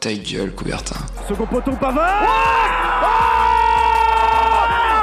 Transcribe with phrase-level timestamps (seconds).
[0.00, 0.94] Ta gueule, Coubertin.
[1.28, 2.28] Second poteau, Pavard oh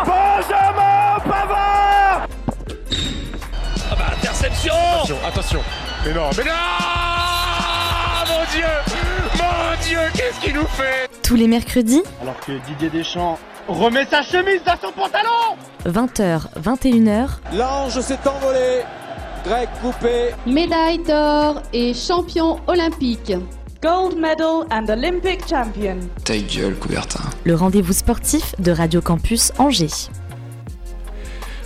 [0.06, 2.28] Benjamin Pavard
[3.92, 5.60] Ah bah interception Attention, attention.
[6.06, 6.52] Mais non, mais non
[8.30, 8.66] Mon Dieu
[9.38, 13.38] Mon Dieu, qu'est-ce qu'il nous fait Tous les mercredis, Alors que Didier Deschamps
[13.68, 18.84] remet sa chemise dans son pantalon 20h, 21h, L'ange s'est envolé.
[19.44, 20.30] Grec coupé.
[20.48, 23.34] médaille d'or et champion olympique.
[23.86, 26.00] Gold medal and Olympic champion.
[26.24, 27.20] Ta gueule, Coubertin.
[27.44, 30.10] le rendez-vous sportif de Radio Campus Angers.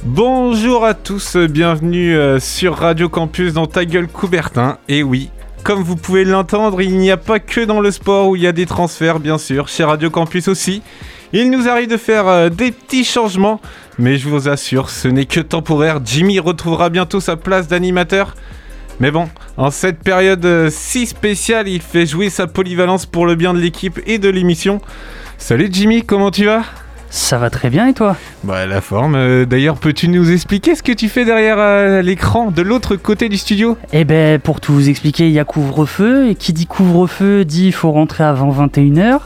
[0.04, 4.80] Bonjour à tous, bienvenue euh, sur Radio Campus dans Ta gueule Coubertin.
[4.90, 5.30] Et oui,
[5.64, 8.48] comme vous pouvez l'entendre, il n'y a pas que dans le sport où il y
[8.48, 10.82] a des transferts, bien sûr, chez Radio Campus aussi.
[11.32, 13.62] Il nous arrive de faire euh, des petits changements,
[13.98, 16.02] mais je vous assure, ce n'est que temporaire.
[16.04, 18.36] Jimmy retrouvera bientôt sa place d'animateur.
[19.00, 23.36] Mais bon, en cette période euh, si spéciale, il fait jouer sa polyvalence pour le
[23.36, 24.82] bien de l'équipe et de l'émission.
[25.38, 26.64] Salut Jimmy, comment tu vas?
[27.10, 28.18] Ça va très bien et toi?
[28.44, 29.16] Bah la forme.
[29.16, 33.30] euh, D'ailleurs, peux-tu nous expliquer ce que tu fais derrière euh, l'écran de l'autre côté
[33.30, 33.78] du studio?
[33.94, 37.68] Eh ben pour tout vous expliquer, il y a couvre-feu et qui dit couvre-feu dit
[37.68, 39.20] il faut rentrer avant 21h.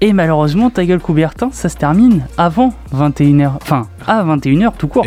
[0.00, 3.52] Et malheureusement, ta gueule Coubertin, ça se termine avant 21h.
[3.62, 5.04] Enfin, à 21h tout court.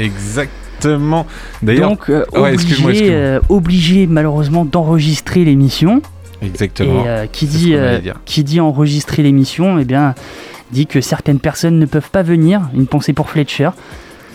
[0.82, 1.28] Exactement.
[1.62, 6.02] D'ailleurs, Donc euh, ouais, obligé, euh, obligé malheureusement d'enregistrer l'émission.
[6.42, 7.06] exactement.
[7.06, 10.16] Et euh, qui, dit, euh, qui dit enregistrer l'émission, eh bien
[10.72, 12.62] dit que certaines personnes ne peuvent pas venir.
[12.74, 13.70] Une pensée pour Fletcher.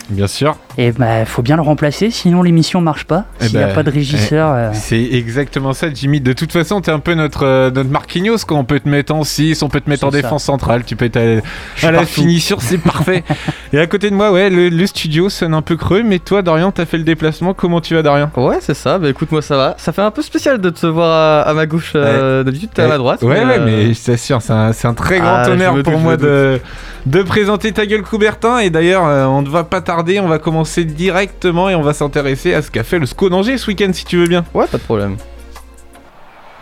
[0.09, 0.55] Bien sûr.
[0.79, 3.25] Et bah faut bien le remplacer, sinon l'émission marche pas.
[3.41, 4.51] Eh S'il n'y a ben, pas de régisseur.
[4.53, 6.21] euh, C'est exactement ça, Jimmy.
[6.21, 8.37] De toute façon, t'es un peu notre, euh, notre Marquinhos.
[8.47, 8.57] Quoi.
[8.57, 10.17] On peut te mettre en 6, on peut te mettre en ça.
[10.21, 12.05] défense centrale, tu peux être à, la partout.
[12.07, 13.23] finition, c'est parfait.
[13.73, 16.43] Et à côté de moi, ouais, le, le studio sonne un peu creux, mais toi,
[16.43, 17.55] Dorian, t'as fait le déplacement.
[17.55, 18.29] Comment tu vas, Dorian?
[18.37, 18.99] Ouais, c'est ça.
[18.99, 19.73] Bah écoute, moi ça va.
[19.79, 21.93] Ça fait un peu spécial de te voir à, à ma gauche.
[21.95, 23.23] euh, D'habitude, t'es à ma droite.
[23.23, 25.81] Ouais, ouais, euh, mais je t'assure, c'est un, c'est un très grand Ah, honneur me
[25.81, 26.59] pour doute, moi de,
[27.07, 28.59] de présenter ta gueule Coubertin.
[28.59, 31.93] Et d'ailleurs, euh, on ne va pas tarder, on va commencer directement et on va
[31.93, 34.45] s'intéresser à ce qu'a fait le SCO d'Angers ce week-end, si tu veux bien.
[34.53, 35.17] Ouais, pas de problème.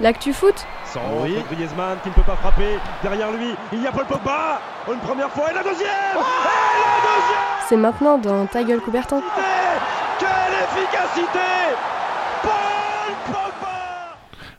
[0.01, 0.99] L'actu foot Sans
[1.51, 2.77] Griezmann qui ne peut pas frapper.
[3.01, 4.59] Derrière lui, il y a Paul Pogba
[4.91, 9.21] Une première fois et la deuxième Et la deuxième C'est maintenant dans Ta gueule Coubertin.
[10.19, 11.39] Quelle efficacité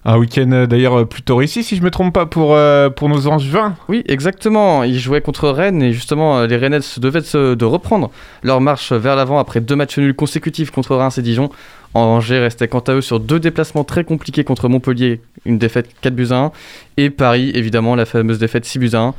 [0.09, 3.09] Un week-end euh, d'ailleurs euh, plutôt réussi, si je me trompe pas, pour, euh, pour
[3.09, 3.75] nos Angevins.
[3.89, 4.85] Oui, exactement.
[4.85, 8.13] Ils jouaient contre Rennes et justement, euh, les Rennais se devaient de, se- de reprendre
[8.45, 11.51] leur marche vers l'avant après deux matchs nuls consécutifs contre Reims et Dijon.
[11.95, 16.15] Angers restait quant à eux sur deux déplacements très compliqués contre Montpellier, une défaite 4
[16.15, 16.53] buts à 1,
[16.99, 19.15] et Paris, évidemment, la fameuse défaite 6 buts à 1.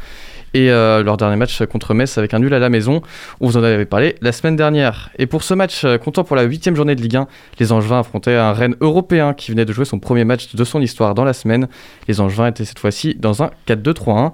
[0.57, 3.03] Et euh, leur dernier match contre Metz avec un nul à la maison.
[3.41, 5.11] On vous en avait parlé la semaine dernière.
[5.19, 7.27] Et pour ce match, euh, comptant pour la huitième journée de Ligue 1,
[7.59, 10.81] les Angevins affrontaient un Rennes européen qui venait de jouer son premier match de son
[10.81, 11.67] histoire dans la semaine.
[12.07, 14.31] Les Angevins étaient cette fois-ci dans un 4-2-3-1.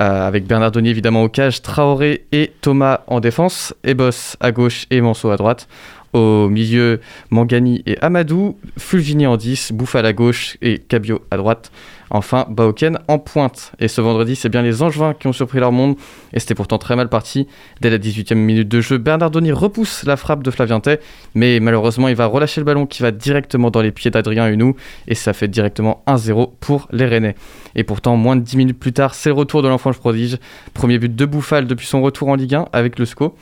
[0.00, 4.86] euh, avec Bernard Donnier évidemment au cage, Traoré et Thomas en défense, Ebos à gauche
[4.90, 5.68] et Manso à droite.
[6.12, 11.70] Au milieu, Mangani et Amadou, Fulgini en 10, Bouffal à gauche et Cabio à droite.
[12.10, 13.72] Enfin, Baoken en pointe.
[13.78, 15.96] Et ce vendredi, c'est bien les Angevins qui ont surpris leur monde.
[16.32, 17.46] Et c'était pourtant très mal parti.
[17.80, 21.00] Dès la 18e minute de jeu, Bernard Donny repousse la frappe de Flavien Tay.
[21.34, 24.74] Mais malheureusement, il va relâcher le ballon qui va directement dans les pieds d'Adrien Hunou.
[25.06, 27.34] Et ça fait directement 1-0 pour les Rennais.
[27.74, 30.38] Et pourtant, moins de 10 minutes plus tard, c'est le retour de l'enfant prodige.
[30.72, 33.34] Premier but de Bouffal depuis son retour en Ligue 1 avec le SCO.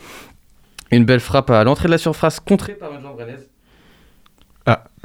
[0.91, 3.49] Une belle frappe à l'entrée de la surface contrée par une jambe rennaise.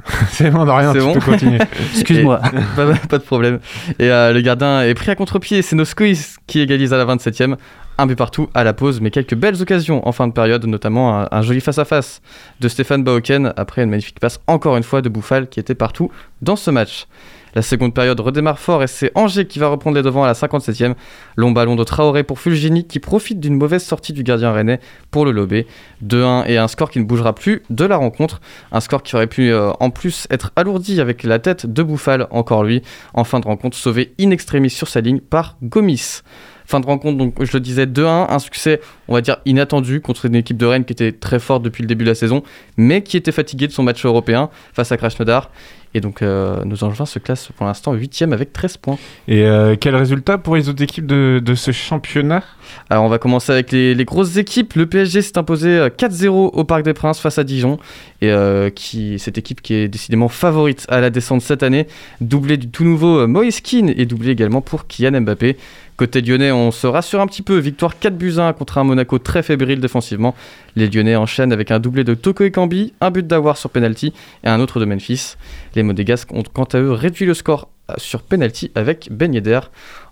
[0.30, 1.59] C'est bon, Dorian, C'est tu bon peux continuer.
[1.94, 2.40] Excuse-moi.
[2.75, 3.59] pas, pas de problème.
[4.00, 5.62] Et euh, le gardien est pris à contre-pied.
[5.62, 6.14] C'est Noscois
[6.47, 7.56] qui égalise à la 27e.
[7.97, 11.20] Un but partout à la pause, mais quelques belles occasions en fin de période, notamment
[11.20, 12.22] un, un joli face-à-face
[12.59, 16.09] de Stéphane Baoken après une magnifique passe encore une fois de Bouffal qui était partout
[16.41, 17.06] dans ce match.
[17.53, 20.34] La seconde période redémarre fort et c'est Angers qui va reprendre les devants à la
[20.34, 20.95] 57e.
[21.35, 24.79] Long ballon de Traoré pour Fulgini qui profite d'une mauvaise sortie du gardien rennais
[25.12, 25.67] pour le lober.
[26.06, 28.40] 2-1 et un score qui ne bougera plus de la rencontre.
[28.72, 32.28] Un score qui aurait pu euh, en plus être alourdi avec la tête de Bouffal,
[32.31, 32.81] encore lui,
[33.13, 36.22] en fin de rencontre sauvé in extremis sur sa ligne par Gomis.
[36.66, 38.79] Fin de rencontre, donc je le disais 2-1, un succès,
[39.09, 41.87] on va dire, inattendu contre une équipe de Rennes qui était très forte depuis le
[41.87, 42.43] début de la saison,
[42.78, 45.52] mais qui était fatiguée de son match européen face à Krasnodar.
[45.93, 48.97] Et donc euh, nos Angevins se classent pour l'instant 8ème avec 13 points.
[49.28, 52.43] Et euh, quel résultat pour les autres équipes de, de ce championnat?
[52.90, 54.73] Alors on va commencer avec les, les grosses équipes.
[54.73, 57.78] Le PSG s'est imposé euh, 4-0 au Parc des Princes face à Dijon.
[58.22, 61.88] Et euh, qui, cette équipe qui est décidément favorite à la descente cette année.
[62.22, 65.58] Doublé du tout nouveau euh, Moïse Kean et doublé également pour Kylian Mbappé.
[66.02, 67.59] Côté lyonnais, on se rassure un petit peu.
[67.59, 70.34] Victoire 4 buts à 1 contre un Monaco très fébrile défensivement.
[70.76, 74.12] Les lyonnais enchaînent avec un doublé de Toko Ekambi, un but d'avoir sur penalty
[74.44, 75.36] et un autre de Memphis.
[75.76, 79.59] Les Monégasques ont quant à eux réduit le score sur penalty avec Ben Yedder.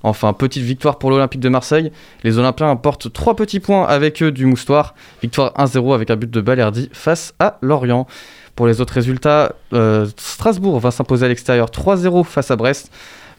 [0.03, 1.91] Enfin, petite victoire pour l'Olympique de Marseille.
[2.23, 4.93] Les Olympiens apportent 3 petits points avec eux du moustoir.
[5.23, 8.05] Victoire 1-0 avec un but de Balerdi face à Lorient.
[8.55, 12.91] Pour les autres résultats, euh, Strasbourg va s'imposer à l'extérieur 3-0 face à Brest.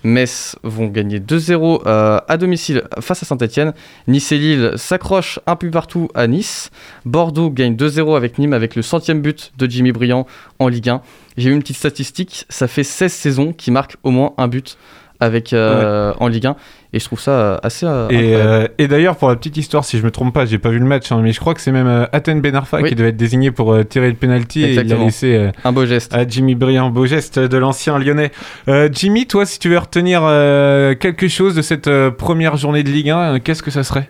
[0.04, 3.72] Metz vont gagner 2-0 euh, à domicile face à Saint-Etienne.
[4.08, 6.70] Nice et Lille s'accrochent un peu partout à Nice.
[7.04, 10.26] Bordeaux gagne 2-0 avec Nîmes avec le centième but de Jimmy Briand
[10.58, 11.02] en Ligue 1.
[11.36, 14.76] J'ai eu une petite statistique, ça fait 16 saisons qui marquent au moins un but
[15.20, 16.56] avec, euh, en Ligue 1
[16.92, 19.84] et je trouve ça euh, assez euh, Et, euh, et d'ailleurs, pour la petite histoire,
[19.84, 21.60] si je me trompe pas, j'ai pas vu le match, hein, mais je crois que
[21.60, 22.88] c'est même euh, Aten Ben Arfa Oui.
[22.88, 25.70] qui devait être désigné pour euh, tirer le penalty et il a laissé euh, un
[25.72, 26.12] beau geste.
[26.14, 28.32] à Jimmy Briand, beau geste de l'ancien lyonnais.
[28.68, 32.82] Euh, Jimmy, toi, si tu veux retenir euh, quelque chose de cette euh, première journée
[32.82, 34.08] de Ligue 1, euh, qu'est-ce que ça serait?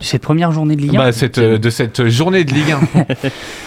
[0.00, 2.78] Cette première journée de Ligue 1 bah, cette, euh, De cette journée de Ligue 1.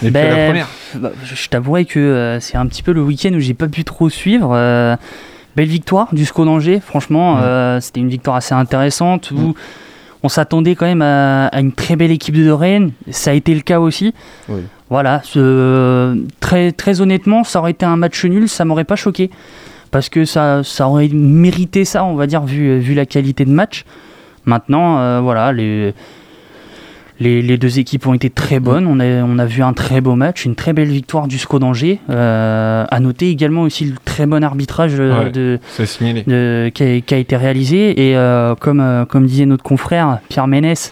[0.06, 0.68] et Ben, puis la première.
[0.96, 3.68] bah, je je t'avouerais que euh, c'est un petit peu le week-end où j'ai pas
[3.68, 4.50] pu trop suivre.
[4.54, 4.96] euh,
[5.56, 9.54] belle victoire du SCO d'Angers, franchement, euh, c'était une victoire assez intéressante où Mm.
[10.22, 12.92] on s'attendait quand même à, à une très belle équipe de Rennes.
[13.10, 14.14] Ça a été le cas aussi.
[14.48, 14.60] Oui.
[14.90, 19.30] Voilà, ce- très, très honnêtement, ça aurait été un match nul, ça m'aurait pas choqué.
[19.90, 23.50] Parce que ça, ça aurait mérité ça, on va dire, vu, vu la qualité de
[23.50, 23.84] match.
[24.46, 25.92] Maintenant, euh, voilà, les,
[27.22, 28.86] les, les deux équipes ont été très bonnes.
[28.86, 31.58] On a, on a vu un très beau match, une très belle victoire du SCO
[31.58, 32.00] d'Angers.
[32.10, 35.30] Euh, à noter également aussi le très bon arbitrage euh, Ouais.
[35.30, 36.24] de, C'est signalé.
[36.26, 38.08] de- qui, a, qui a été réalisé.
[38.08, 40.90] Et euh, comme, comme disait notre confrère Pierre Ménès,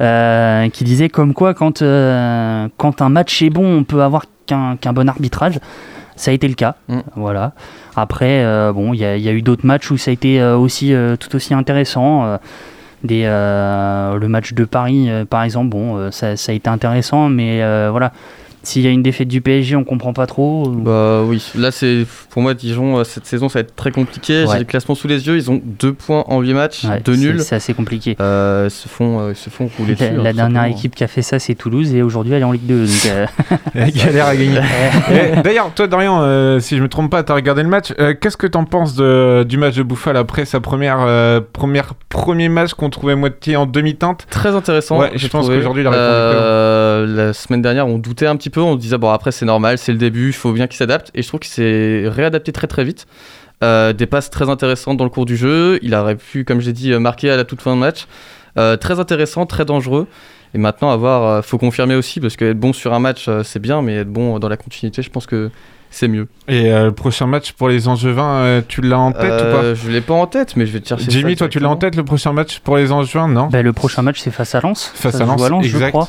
[0.00, 4.76] euh, qui disait comme quoi quand, quand un match est bon, on peut avoir qu'un
[4.92, 5.58] bon arbitrage.
[6.16, 6.74] Ça a été le cas.
[6.88, 6.98] Mm.
[7.14, 7.52] Voilà.
[7.94, 10.42] Après, bon, il y, a- il y a eu d'autres matchs où ça a été
[10.42, 12.38] aussi tout aussi intéressant.
[13.10, 17.58] Euh, le match de Paris, euh, par exemple, bon, euh, ça, a été intéressant, mais
[17.90, 18.12] voilà.
[18.62, 20.68] S'il y a une défaite du PSG, on comprend pas trop.
[20.68, 24.44] Bah oui, là c'est pour moi Dijon euh, cette saison ça va être très compliqué.
[24.44, 24.52] Ouais.
[24.52, 27.16] J'ai le classement sous les yeux, ils ont deux points en 8 matchs, Ouais, deux
[27.16, 27.40] nuls.
[27.40, 28.16] C'est assez compliqué.
[28.20, 30.22] Euh, ils se font euh, ils se font rouler La, dessus.
[30.22, 30.76] la hein, dernière simplement.
[30.76, 32.86] équipe qui a fait ça, c'est Toulouse, et aujourd'hui elle est en Ligue 2.
[32.86, 33.26] donc, euh,
[33.74, 34.60] Elle galère à gagner.
[35.44, 37.92] D'ailleurs, toi, Dorian, euh, si je me trompe pas, t'as regardé le match.
[37.98, 41.94] Euh, Qu'est-ce que t'en penses de, du match de Bouffal après sa première, euh, première
[42.08, 44.26] premier match qu'on trouvait moitié en demi-teinte?
[44.30, 44.98] Très intéressant.
[44.98, 48.54] Ouais, je pense qu'aujourd'hui, il a répondu Euh, La semaine dernière, on doutait un petit
[48.54, 48.60] peu.
[48.60, 51.10] On se disait, bon, après, c'est normal, c'est le début, il faut bien qu'il s'adapte.
[51.14, 53.06] Et je trouve qu'il s'est réadapté très très vite.
[53.64, 55.78] Euh, des passes très intéressantes dans le cours du jeu.
[55.82, 58.06] Il aurait pu, comme j'ai dit, euh, marquer à la toute fin de match.
[58.56, 60.06] Euh, très intéressant, très dangereux.
[60.54, 63.58] Et maintenant, avoir, euh, faut confirmer aussi, parce qu'être bon sur un match, euh, c'est
[63.58, 65.50] bien, mais être bon dans la continuité, je pense que
[65.90, 66.28] c'est mieux.
[66.48, 69.74] Et euh, le prochain match pour les Angevins, euh, tu l'as en tête ou Euh,
[69.74, 71.06] Je l'ai pas en tête, mais je vais te chercher.
[71.06, 73.46] pas Jimmy, toi, tu l'as en tête le prochain match pour les Angevins, non?
[73.46, 74.90] Bah, le prochain match, c'est face à Lens.
[74.94, 75.90] Face Ça à Lens, je exact.
[75.90, 76.08] crois.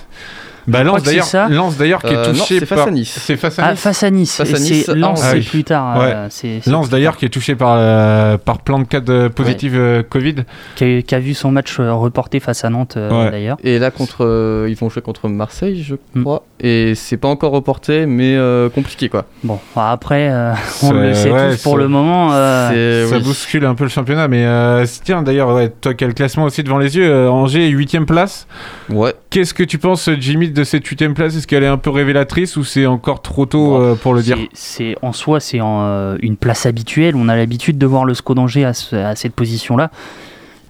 [0.67, 1.47] Bah, Lens d'ailleurs, ça.
[1.49, 2.87] Lens d'ailleurs qui est Euh, non, touché c'est face par.
[2.87, 3.19] à Nice.
[3.21, 3.79] C'est face à Ah, Nice.
[3.81, 4.35] face à Nice.
[4.37, 5.41] Face à Et Nice, c'est Lens, ah, oui.
[5.41, 5.97] plus tard.
[5.97, 6.05] Ouais.
[6.13, 7.19] euh, c'est- c'est Lens plus d'ailleurs tard.
[7.19, 10.35] qui est touché par, euh, par plein de cas de positifs euh, Covid.
[10.75, 13.31] Qui a, qui a vu son match reporté face à Nantes euh, Ouais.
[13.31, 13.57] d'ailleurs.
[13.63, 16.23] Et là, contre, euh, ils vont jouer contre Marseille, je Mm.
[16.23, 16.43] crois.
[16.59, 19.25] Et c'est pas encore reporté, mais euh, compliqué quoi.
[19.43, 20.53] Bon, après, euh,
[20.83, 22.29] on le sait ouais, tous pour le moment.
[22.33, 22.69] euh,
[23.05, 23.23] C'est- Ça oui.
[23.23, 26.43] bouscule un peu le championnat, mais euh, tiens d'ailleurs, ouais, toi qui as le classement
[26.43, 28.45] aussi devant les yeux, Angers 8ème place.
[28.89, 29.13] Ouais.
[29.29, 31.35] Qu'est-ce que tu penses, Jimmy, de cette 8ème place?
[31.35, 34.23] Est-ce qu'elle est un peu révélatrice ou c'est encore trop tôt Bon, euh, pour le
[34.23, 34.37] dire?
[34.53, 37.15] c'est- en soi, c'est euh, une place habituelle.
[37.15, 39.91] On a l'habitude de voir le SCO d'Angers à, ce- à cette position-là.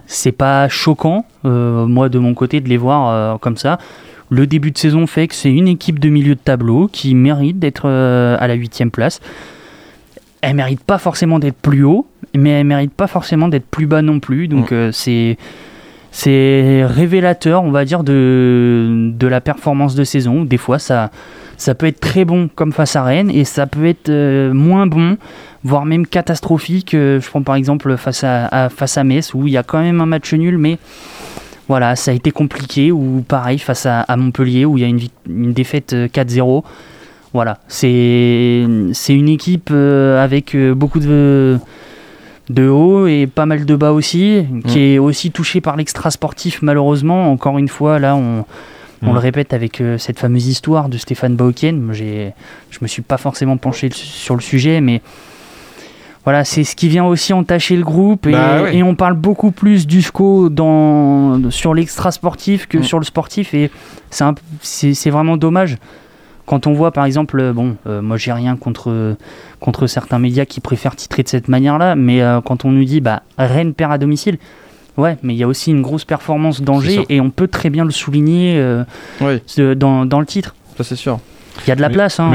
[0.07, 3.77] C'est pas choquant, euh, moi de mon côté, de les voir comme ça.
[4.29, 7.59] Le début de saison fait que c'est une équipe de milieu de tableau qui mérite
[7.59, 9.21] d'être à la huitième place.
[10.41, 14.01] Elle mérite pas forcément d'être plus haut, mais elle mérite pas forcément d'être plus bas
[14.01, 14.47] non plus.
[14.47, 15.37] Donc euh, c'est
[16.11, 20.43] c'est révélateur, on va dire, de, de la performance de saison.
[20.43, 21.11] Des fois, ça,
[21.57, 24.87] ça peut être très bon comme face à Rennes et ça peut être euh, moins
[24.87, 25.17] bon,
[25.63, 26.93] voire même catastrophique.
[26.93, 29.81] Euh, je prends par exemple face à, face à Metz où il y a quand
[29.81, 30.77] même un match nul, mais
[31.69, 32.91] voilà, ça a été compliqué.
[32.91, 36.63] Ou pareil face à, Montpellier où il y a une, une défaite euh, 4-0.
[37.31, 41.59] Voilà, c'est une équipe euh, avec euh, beaucoup de
[42.49, 44.81] de haut et pas mal de bas aussi, qui Mm.
[44.81, 47.31] est aussi touché par l'extra sportif malheureusement.
[47.31, 48.43] Encore une fois, là, on,
[49.03, 49.13] on Mm.
[49.13, 51.91] le répète avec euh, cette fameuse histoire de Stéphane Bauken.
[51.93, 52.31] Je
[52.81, 55.01] me suis pas forcément penché sur le sujet, mais
[56.25, 58.75] voilà, c'est ce qui vient aussi entacher le groupe et, Bah ouais.
[58.77, 62.83] et on parle beaucoup plus du SCO dans, sur l'extra sportif que Mm.
[62.83, 63.71] sur le sportif et
[64.61, 65.77] c'est vraiment dommage.
[66.49, 69.15] Quand on voit par exemple, euh, bon, euh, moi j'ai rien contre,
[69.59, 73.01] contre certains médias qui préfèrent titrer de cette manière-là, mais euh, quand on nous dit
[73.01, 74.39] bah, Rennes perd à domicile,
[74.97, 77.85] ouais, mais il y a aussi une grosse performance d'Angers et on peut très bien
[77.85, 78.59] le souligner
[79.21, 79.43] Oui,
[79.75, 80.55] dans, dans le titre.
[80.75, 81.19] ça c'est sûr.
[81.65, 82.31] Il y a de la Mais- place, hein.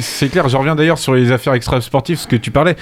[0.00, 2.76] C'est- clair, je reviens d'ailleurs sur les affaires extra-sportives, ce que tu parlais.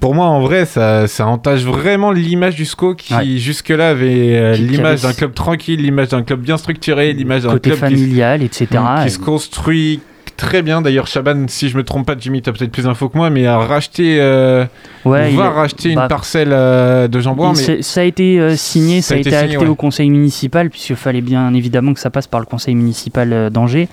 [0.00, 3.26] Pour moi, en vrai, ça, ça entache vraiment l'image du SCO qui, Ouais.
[3.38, 7.70] jusque-là, avait euh, l'image d'un club tranquille, l'image d'un club bien structuré, l'image d'un côté
[7.70, 8.66] club qui, familial, etc.
[9.00, 10.00] qui Et- se construit
[10.38, 10.80] très bien.
[10.80, 13.46] D'ailleurs, Chaban, si je me trompe pas, Jimmy, t'as peut-être plus d'infos que moi, mais
[13.46, 14.64] a racheté, euh,
[15.04, 17.52] Ouais, va racheter bah, une parcelle euh, de Jean-Bois.
[17.56, 17.82] Mais...
[17.82, 19.66] Ça a été euh, signé, ça, a été, signé, acté ouais.
[19.66, 23.50] au conseil municipal, puisqu'il fallait bien évidemment que ça passe par le conseil municipal euh,
[23.50, 23.88] d'Angers.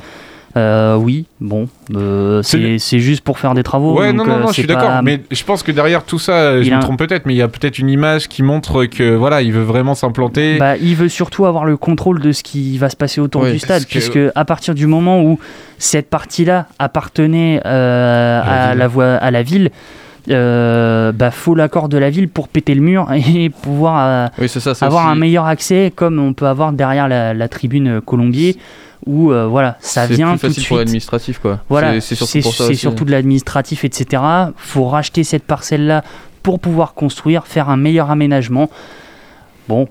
[0.58, 4.00] Euh, oui, bon, euh, C'est juste pour faire des travaux.
[4.00, 5.02] Ouais, donc, non, non, euh, non, je suis d'accord.
[5.04, 7.38] Mais je pense que derrière tout ça, je Il me a trompe peut-être, mais il
[7.38, 10.58] y a peut-être une image qui montre que voilà, il veut vraiment s'implanter.
[10.58, 13.60] Bah, il veut surtout avoir le contrôle de ce qui va se passer autour du
[13.60, 15.40] stade, que- puisque à partir du moment où
[15.78, 18.80] cette partie-là appartenait euh, À la à, ville.
[18.80, 19.72] la voie, à la ville,
[20.30, 24.48] euh, bah, faut l'accord de la ville pour péter le mur et pouvoir euh, Oui,
[24.50, 24.72] ça.
[24.86, 28.58] avoir aussi- un meilleur accès, comme on peut avoir derrière la, la tribune Colombier,
[29.08, 30.78] où euh, voilà, ça c'est vient plus tout de facile pour suite.
[30.80, 31.60] l'administratif, quoi.
[31.70, 34.22] Voilà, C'est- c'est surtout c'est pour ça c'est surtout de l'administratif, etc.
[34.58, 36.04] faut racheter cette parcelle-là
[36.44, 38.70] pour pouvoir construire, faire un meilleur aménagement.
[39.68, 39.88] Bon.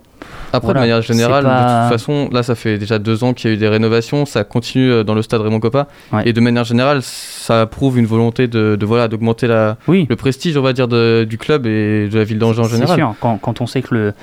[0.53, 3.25] Après, voilà, de manière générale, c'est pas- de toute façon, là, ça fait déjà deux
[3.25, 5.89] ans qu'il y a eu des rénovations, ça continue euh, dans le stade Raymond Coppa.
[6.13, 6.23] Ouais.
[6.27, 10.07] Et de manière générale, ça prouve une volonté de, de, voilà, d'augmenter la, Oui.
[10.09, 12.71] le prestige, on va dire, de- du club et de la ville d'Angers en C'est
[12.77, 12.97] général.
[12.97, 14.15] sûr, quand, quand on sait que le,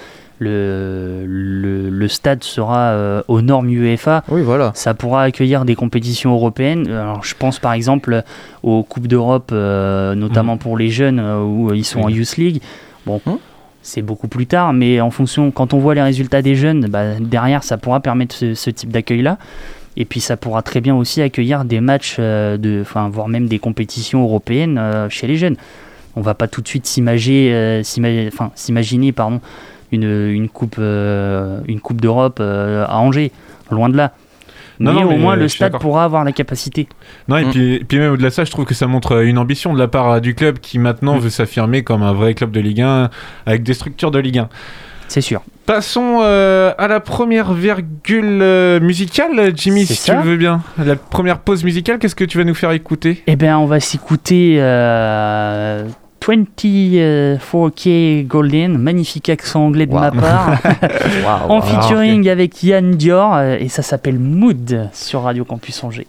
[0.41, 4.71] le, le, le stade sera euh, aux normes UEFA, Oui, voilà.
[4.74, 6.88] ça pourra accueillir des compétitions européennes.
[6.88, 8.24] Alors, je pense par exemple
[8.63, 12.10] aux Coupes d'Europe, euh, notamment pour les jeunes, euh, où ils sont en.
[12.10, 12.62] Youth League.
[13.05, 13.38] Bon, Hum.
[13.83, 17.19] c'est beaucoup plus tard, mais en fonction, quand on voit les résultats des jeunes, bah,
[17.19, 19.38] derrière, ça pourra permettre ce, ce type d'accueil-là.
[19.98, 23.60] Et puis ça pourra très bien aussi accueillir des matchs, euh, de, voire même des
[23.60, 25.57] compétitions européennes euh, chez les jeunes.
[26.15, 27.81] On va pas tout de suite s'imager, euh,
[28.55, 29.39] s'imaginer pardon,
[29.91, 33.31] une, une coupe, euh, une coupe d'Europe euh, à Angers,
[33.71, 34.12] loin de là.
[34.79, 36.88] Non, mais non, au mais, moins euh, le stade pourra avoir la capacité.
[37.27, 37.50] Non, et Mm.
[37.51, 39.79] puis, et puis même au-delà de ça, je trouve que ça montre une ambition de
[39.79, 41.19] la part du club qui maintenant Mm.
[41.19, 43.10] veut s'affirmer comme un vrai club de Ligue 1
[43.45, 44.50] avec des structures de Ligue 1.
[45.07, 45.41] C'est sûr.
[45.65, 50.13] Passons euh, à la première virgule musicale, Jimmy, si ça.
[50.13, 50.62] tu le veux bien.
[50.83, 53.21] La première pause musicale, qu'est-ce que tu vas nous faire écouter?
[53.27, 55.86] Eh bien, on va s'écouter euh,
[56.21, 60.19] 24K Golden, magnifique accent anglais de ma Wow.
[60.19, 60.57] part,
[61.49, 61.61] en wow.
[61.61, 66.07] featuring avec Yann Dior, euh, et ça s'appelle Mood sur Radio Campus Angers.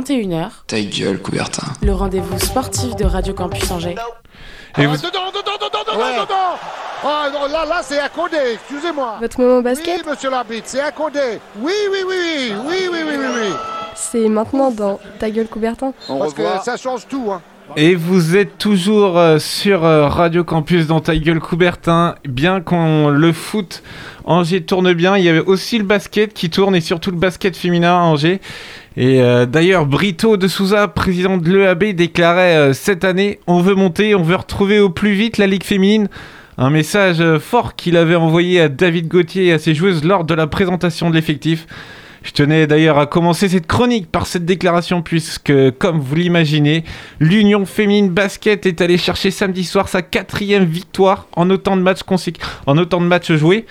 [0.00, 0.48] 21h.
[0.66, 1.68] Ta gueule, Coubertin.
[1.80, 3.94] Le rendez-vous sportif de Radio Campus Angers.
[4.74, 4.96] Ah, et vous...
[4.96, 6.14] Dedans, dedans, dedans, ouais.
[6.14, 6.58] dedans
[7.04, 9.18] Oh ah, non, là, là, c'est accordé, excusez-moi.
[9.20, 11.38] Votre moment basket Oui, monsieur l'arbitre, c'est accordé.
[11.60, 13.26] Oui, oui, oui, oui, oui, oui, oui, oui.
[13.34, 13.54] oui.
[13.94, 15.92] C'est maintenant dans Ta gueule, Coubertin.
[16.08, 17.40] Parce que ça change tout, hein.
[17.76, 22.14] Et vous êtes toujours euh, sur euh, Radio Campus dans ta gueule Coubertin.
[22.24, 23.82] Bien qu'on le foot
[24.26, 27.56] Angers tourne bien, il y avait aussi le basket qui tourne et surtout le basket
[27.56, 28.40] féminin à Angers.
[28.96, 33.74] Et euh, d'ailleurs, Brito de Souza, président de l'EAB, déclarait euh, cette année on veut
[33.74, 36.08] monter, on veut retrouver au plus vite la Ligue féminine.
[36.58, 40.22] Un message euh, fort qu'il avait envoyé à David Gauthier et à ses joueuses lors
[40.24, 41.66] de la présentation de l'effectif.
[42.22, 46.84] Je tenais d'ailleurs à commencer cette chronique par cette déclaration puisque, comme vous l'imaginez,
[47.20, 52.02] l'Union féminine basket est allée chercher samedi soir sa quatrième victoire en autant de matchs,
[52.02, 53.66] conséc- en autant de matchs joués.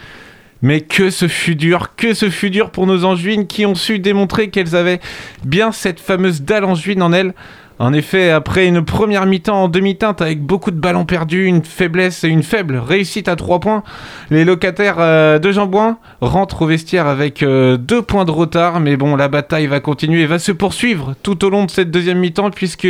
[0.63, 3.99] Mais que ce fut dur, que ce fut dur pour nos Angevines qui ont su
[3.99, 5.01] démontrer qu'elles avaient
[5.45, 7.33] bien cette fameuse dalle Angevine en elles.
[7.79, 12.23] En effet, après une première mi-temps en demi-teinte avec beaucoup de ballons perdus, une faiblesse
[12.23, 13.83] et une faible réussite à 3 points,
[14.29, 18.79] les locataires euh, de Jean-Bouin rentrent au vestiaire avec 2 points de retard.
[18.79, 21.91] Mais bon, la bataille va continuer et va se poursuivre tout au long de cette
[21.91, 22.87] deuxième mi-temps puisque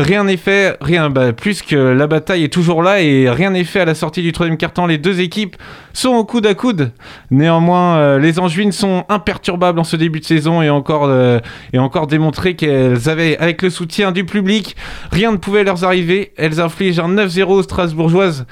[0.00, 3.64] rien n'est fait, rien, bah, plus que la bataille est toujours là et rien n'est
[3.64, 4.86] fait à la sortie du troisième quart-temps.
[4.86, 5.56] Les deux équipes
[5.92, 6.92] sont au coude à coude.
[7.30, 11.38] Néanmoins, euh, les Angevines sont imperturbables en ce début de saison et encore, euh,
[11.72, 14.76] et qu'elles avaient, avec le soutien du public,
[15.12, 16.32] rien ne pouvait leur arriver.
[16.36, 18.46] Elles infligent un 9-0 aux Strasbourgeoises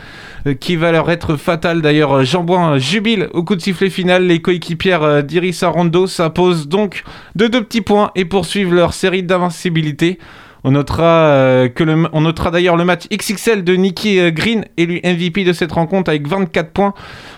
[0.46, 1.82] euh, qui va leur être fatal.
[1.82, 4.26] D'ailleurs, Jean Boin jubile au coup de sifflet final.
[4.26, 9.22] Les coéquipières euh, d'Iris Arando s'imposent donc de deux petits points et poursuivent leur série
[9.22, 10.18] d'invincibilité.
[10.68, 11.68] On notera, euh,
[12.12, 16.10] on notera d'ailleurs le match XXL de Nikki euh, Green, élu MVP de cette rencontre
[16.10, 16.92] avec 24 points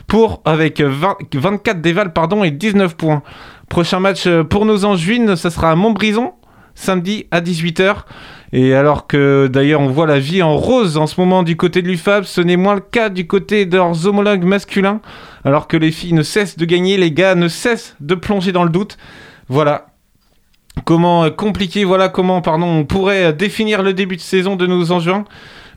[0.09, 3.23] pour, avec euh, 20 24 dévals pardon, et 19 points.
[3.69, 6.33] Prochain match euh, pour nos Angevines, ça sera à Montbrison,
[6.75, 7.99] samedi à 18h.
[8.53, 11.83] Et alors que d'ailleurs on voit la vie en rose en ce moment du côté
[11.83, 15.01] de l'UFAB, ce n'est moins le cas du côté de leurs homologues masculins.
[15.45, 18.65] Alors que les filles ne cessent de gagner, les gars ne cessent de plonger dans
[18.65, 18.99] le doute.
[19.49, 19.90] Voilà,
[20.85, 24.67] comment euh, compliqué, voilà comment pardon, on pourrait euh, définir le début de saison de
[24.67, 25.25] nos Angevins.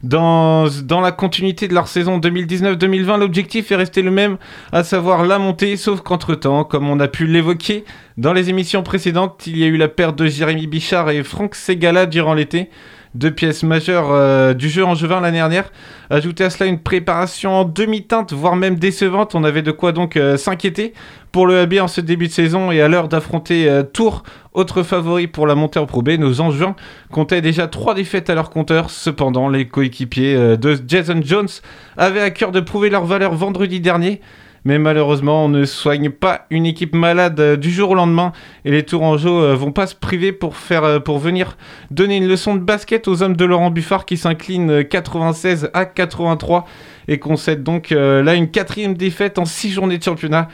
[0.04, 0.68] Dans,
[1.02, 4.36] la continuité de leur saison 2019-2020, l'objectif est resté le même,
[4.74, 7.86] à savoir la montée, sauf qu'entre-temps, comme on a pu l'évoquer
[8.18, 11.56] dans les émissions précédentes, il y a eu la perte de Jérémy Bichard et Franck
[11.56, 12.70] Segala durant l'été,
[13.16, 15.72] deux pièces majeures euh, du jeu angevin l'année dernière.
[16.10, 20.20] Ajoutez à cela une préparation en demi-teinte, voire même décevante, on avait de quoi donc
[20.36, 20.94] s'inquiéter
[21.32, 24.24] pour le AB en ce début de saison et à l'heure d'affronter Tours,
[24.54, 26.76] autre favori pour la montée en Pro nos Angevins
[27.12, 28.90] comptaient déjà trois défaites à leur compteur.
[28.90, 31.50] Cependant, les coéquipiers euh, de Jason Jones
[31.98, 34.22] avaient à cœur de prouver leur valeur vendredi dernier.
[34.66, 38.32] Mais malheureusement, on ne soigne pas une équipe malade euh, du jour au lendemain
[38.64, 41.58] et les Tourangeaux euh, vont pas se priver pour, faire, pour venir
[41.92, 45.86] donner une leçon de basket aux hommes de Laurent Buffard qui s'inclinent euh, 96 à
[45.86, 46.66] 83
[47.10, 50.48] et concèdent donc là une quatrième défaite en six journées de championnat.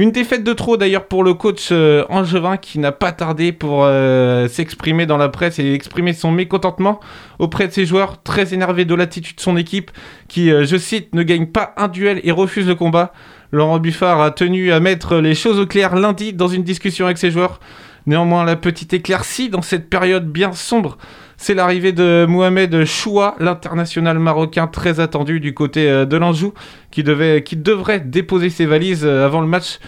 [0.00, 3.84] Une défaite de trop d'ailleurs pour le coach euh, Angevin qui n'a pas tardé pour
[3.84, 7.00] euh, s'exprimer dans la presse et exprimer son mécontentement
[7.38, 9.90] auprès de ses joueurs, très énervés de l'attitude de son équipe
[10.26, 13.12] qui, euh, je cite, ne gagne pas un duel et refuse le combat.
[13.52, 17.18] Laurent Buffard a tenu à mettre les choses au clair lundi dans une discussion avec
[17.18, 17.60] ses joueurs.
[18.06, 20.96] Néanmoins, la petite éclaircie dans cette période bien sombre,
[21.42, 26.52] c'est l'arrivée de Mohamed Choua, l'international marocain très attendu du côté euh, de l'Anjou,
[26.90, 29.78] qui, devait, qui devrait déposer ses valises euh, avant le match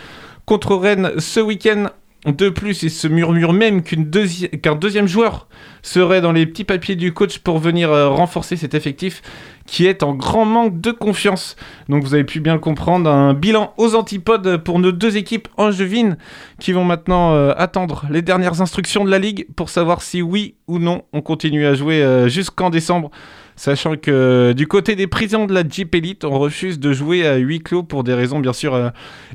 [0.47, 1.89] contre Rennes ce week-end.
[2.25, 5.49] De plus, il se murmure même qu'un deuxième joueur
[5.83, 9.23] serait dans les petits papiers du coach pour venir euh, renforcer cet effectif
[9.67, 11.57] qui est en grand manque de confiance.
[11.89, 16.17] Donc vous avez pu bien comprendre, un bilan aux antipodes pour nos deux équipes angevines
[16.61, 20.55] qui vont maintenant euh, attendre les dernières instructions de la Ligue pour savoir si oui
[20.69, 23.11] ou non on continue à jouer euh, jusqu'en décembre.
[23.55, 27.27] Sachant que euh, du côté des prisons de la Jeep Elite, on refuse de jouer
[27.27, 28.89] à huis clos pour des raisons bien sûr euh,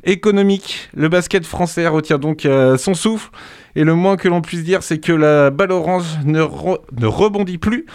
[0.04, 0.90] économiques.
[0.94, 3.30] Le basket français retient donc euh, son souffle.
[3.76, 7.06] Et le moins que l'on puisse dire, c'est que la balle orange ne, re- ne
[7.06, 7.86] rebondit plus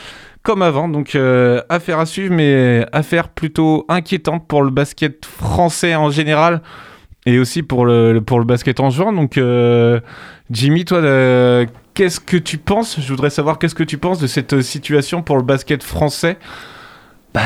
[0.42, 0.88] comme avant.
[0.88, 1.18] Donc
[1.70, 6.62] affaire à suivre, mais affaire plutôt inquiétante pour le basket français en général.
[7.26, 9.14] Et aussi pour le, pour le basket en juin.
[9.14, 9.40] Donc
[10.52, 11.02] Jimmy, toi,
[11.94, 15.38] qu'est-ce que tu penses Je voudrais savoir qu'est-ce que tu penses de cette situation pour
[15.38, 16.38] le basket français?
[17.34, 17.42] Bah,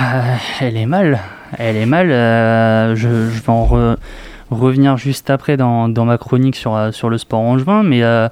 [0.60, 1.19] elle est mal.
[1.57, 2.12] Elle est mal.
[2.12, 3.95] euh, je, vais en re-
[4.51, 7.83] revenir juste après dans, ma chronique sur, euh, sur le sport en juin.
[7.83, 8.27] Mais euh,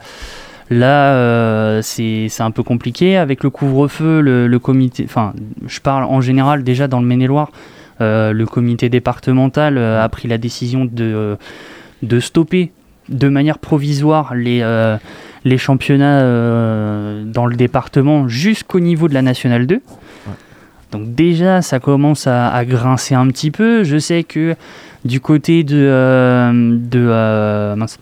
[0.69, 3.15] là, euh, c'est un peu compliqué.
[3.17, 5.05] Avec le couvre-feu, le, comité.
[5.07, 5.33] Enfin,
[5.65, 7.51] je parle en général déjà dans le Maine-et-Loire.
[8.01, 11.35] euh, le comité départemental euh, a pris la décision de, euh,
[12.03, 12.73] de stopper
[13.09, 14.97] de manière provisoire les, euh,
[15.43, 19.81] les championnats euh, dans le département jusqu'au niveau de la Nationale 2.
[20.91, 23.83] Donc déjà, ça commence à, à grincer un petit peu.
[23.83, 24.55] Je sais que
[25.03, 27.99] du côté de, euh, de mince.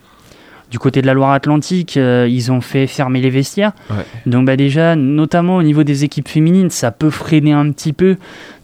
[0.70, 3.72] du côté de la Loire-Atlantique, ils ont fait fermer les vestiaires.
[3.90, 4.04] Ouais.
[4.26, 8.16] Donc bah déjà, notamment au niveau des équipes féminines, ça peut freiner un petit peu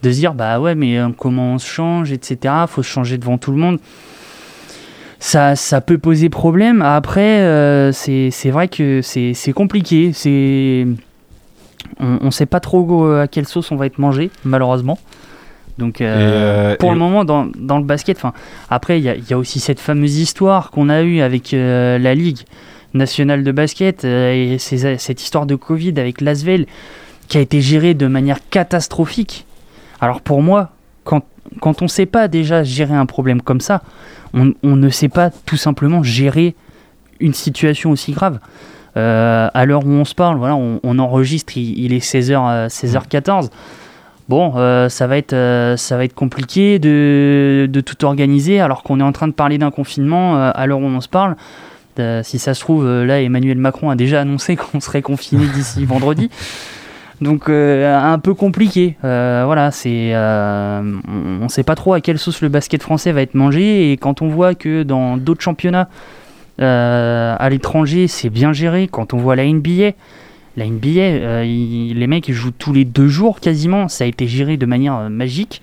[0.03, 2.55] de se dire bah ouais mais comment on se change, etc.
[2.69, 3.81] Faut se changer devant tout le monde.
[5.23, 6.81] Ça, ça peut poser problème.
[6.83, 10.13] Après, euh, c'est vrai que c'est compliqué.
[10.15, 10.87] C'est
[11.99, 14.99] on ne sait pas trop euh, à quelle sauce on va être mangé, malheureusement.
[15.77, 18.33] Donc, euh, euh, pour le moment, dans, dans le basket, enfin,
[18.71, 22.15] après, il y y a aussi cette fameuse histoire qu'on a eue avec euh, la
[22.15, 22.41] Ligue
[22.95, 26.67] nationale de basket et ces- cette histoire de Covid avec l'Asvel
[27.29, 29.47] qui a été gérée de manière catastrophique.
[30.01, 30.71] Alors, pour moi,
[31.05, 31.23] quand,
[31.61, 33.83] quand on ne sait pas déjà gérer un problème comme ça,
[34.33, 36.55] on, ne sait pas tout simplement gérer
[37.19, 38.39] une situation aussi grave.
[38.97, 43.51] Euh, à l'heure où on se parle, voilà, on, enregistre, il, est 16h, 16h14.
[44.29, 48.85] Bon, euh, ça, va être, euh, ça va être compliqué de, de tout organiser alors
[48.85, 51.35] qu'on est en train de parler d'un confinement euh, à l'heure où on se parle.
[51.99, 55.47] Euh, si ça se trouve, euh, là, Emmanuel Macron a déjà annoncé qu'on serait confiné
[55.47, 56.31] d'ici vendredi.
[57.21, 58.97] Donc, euh, un peu compliqué.
[59.05, 63.13] Euh, voilà, c'est, euh, on ne sait pas trop à quelle sauce le basket français
[63.13, 63.93] va être mangé.
[63.93, 65.89] Et quand on voit que dans d'autres championnats,
[66.59, 68.89] à l'étranger, c'est bien géré.
[68.91, 69.93] Quand on voit la NBA,
[70.57, 73.89] la NBA, euh, les mecs ils jouent tous les deux jours quasiment.
[73.89, 75.63] Ça a été géré de manière euh, magique.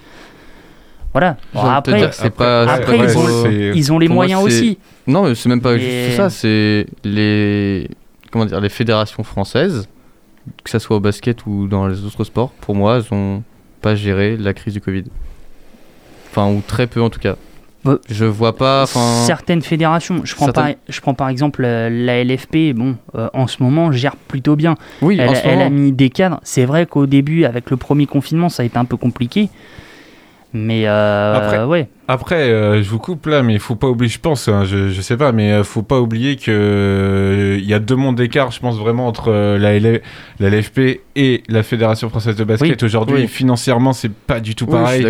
[1.13, 1.37] Voilà.
[1.53, 4.77] Bon, après, dire pas- après, ils, ont, ils ont les moi, moyens aussi.
[5.07, 7.89] Non, mais c'est même pas Et- juste ça, c'est les
[8.31, 9.87] comment dire les fédérations françaises,
[10.63, 13.43] que ça soit au basket ou dans les autres sports, pour moi, elles ont
[13.81, 15.03] pas géré la crise du Covid.
[16.31, 17.35] Enfin, ou très peu en tout cas.
[17.83, 18.85] Bah, Je vois pas.
[18.87, 23.29] Certaines fédérations, je prends, Certaines- par, je prends par exemple euh, la LFP, bon, euh,
[23.33, 24.75] en ce moment gère plutôt bien.
[25.01, 26.39] Oui, elle, en ce elle a mis des cadres.
[26.43, 29.49] C'est vrai qu'au début, avec le premier confinement, ça a été un peu compliqué.
[30.57, 31.87] Mais euh, Après, ouais.
[32.09, 34.87] Après, euh, je vous coupe là, mais il faut pas oublier, je pense, hein, je,
[34.87, 38.15] je sais pas, mais euh, faut pas oublier que euh, il y a deux mondes
[38.15, 40.01] d'écart, je pense vraiment entre la, LF
[40.39, 42.81] la LFP et la Fédération française de basket.
[42.81, 43.27] Oui, Aujourd'hui, oui.
[43.27, 45.05] financièrement, c'est pas du tout pareil.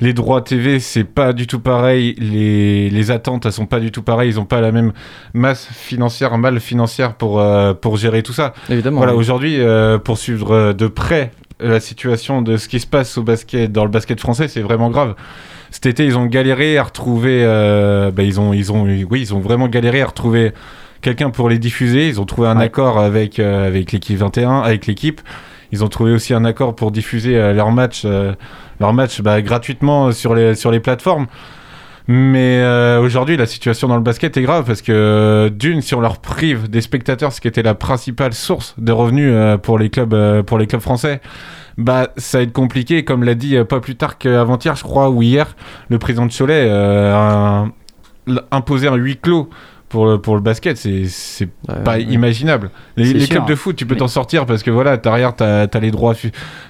[0.00, 2.14] les droits TV, c'est pas du tout pareil.
[2.18, 4.30] Les, les attentes, elles sont pas du tout pareilles.
[4.30, 4.92] Ils ont pas la même
[5.34, 7.44] masse financière, mal financière pour
[7.82, 8.54] pour gérer tout ça.
[8.70, 8.98] Évidemment.
[8.98, 9.58] Voilà, aujourd'hui,
[10.02, 13.90] pour suivre de près la situation de ce qui se passe au basket, dans le
[13.90, 15.14] basket français, c'est vraiment grave.
[15.70, 17.42] Cet été, ils ont galéré à retrouver.
[17.44, 20.52] euh, bah, ils ont, ils ont, oui, ils ont vraiment galéré à retrouver
[21.02, 22.08] quelqu'un pour les diffuser.
[22.08, 22.64] Ils ont trouvé un Ouais.
[22.64, 25.20] accord avec euh, avec l'équipe 21, avec l'équipe.
[25.70, 28.32] Ils ont trouvé aussi un accord pour diffuser euh, leurs matchs, euh,
[28.80, 31.26] leurs matchs bah, gratuitement sur les sur les plateformes.
[32.10, 35.94] Mais euh, aujourd'hui, la situation dans le basket est grave parce que euh, d'une, si
[35.94, 39.78] on leur prive des spectateurs, ce qui était la principale source de revenus euh, pour
[39.78, 41.20] les clubs pour les clubs français,
[41.76, 43.04] bah ça va être compliqué.
[43.04, 45.54] Comme l'a dit pas plus tard qu'avant-hier, je crois, ou hier,
[45.90, 49.50] le président de Cholet l- imposé un huis clos.
[49.88, 51.04] Pour le, pour le basket, c'est
[51.68, 52.02] Ouais, pas ouais.
[52.02, 52.70] imaginable.
[52.96, 55.90] Les, clubs de foot, tu peux t'en sortir parce que voilà, derrière, t'as as les
[55.90, 56.14] droits,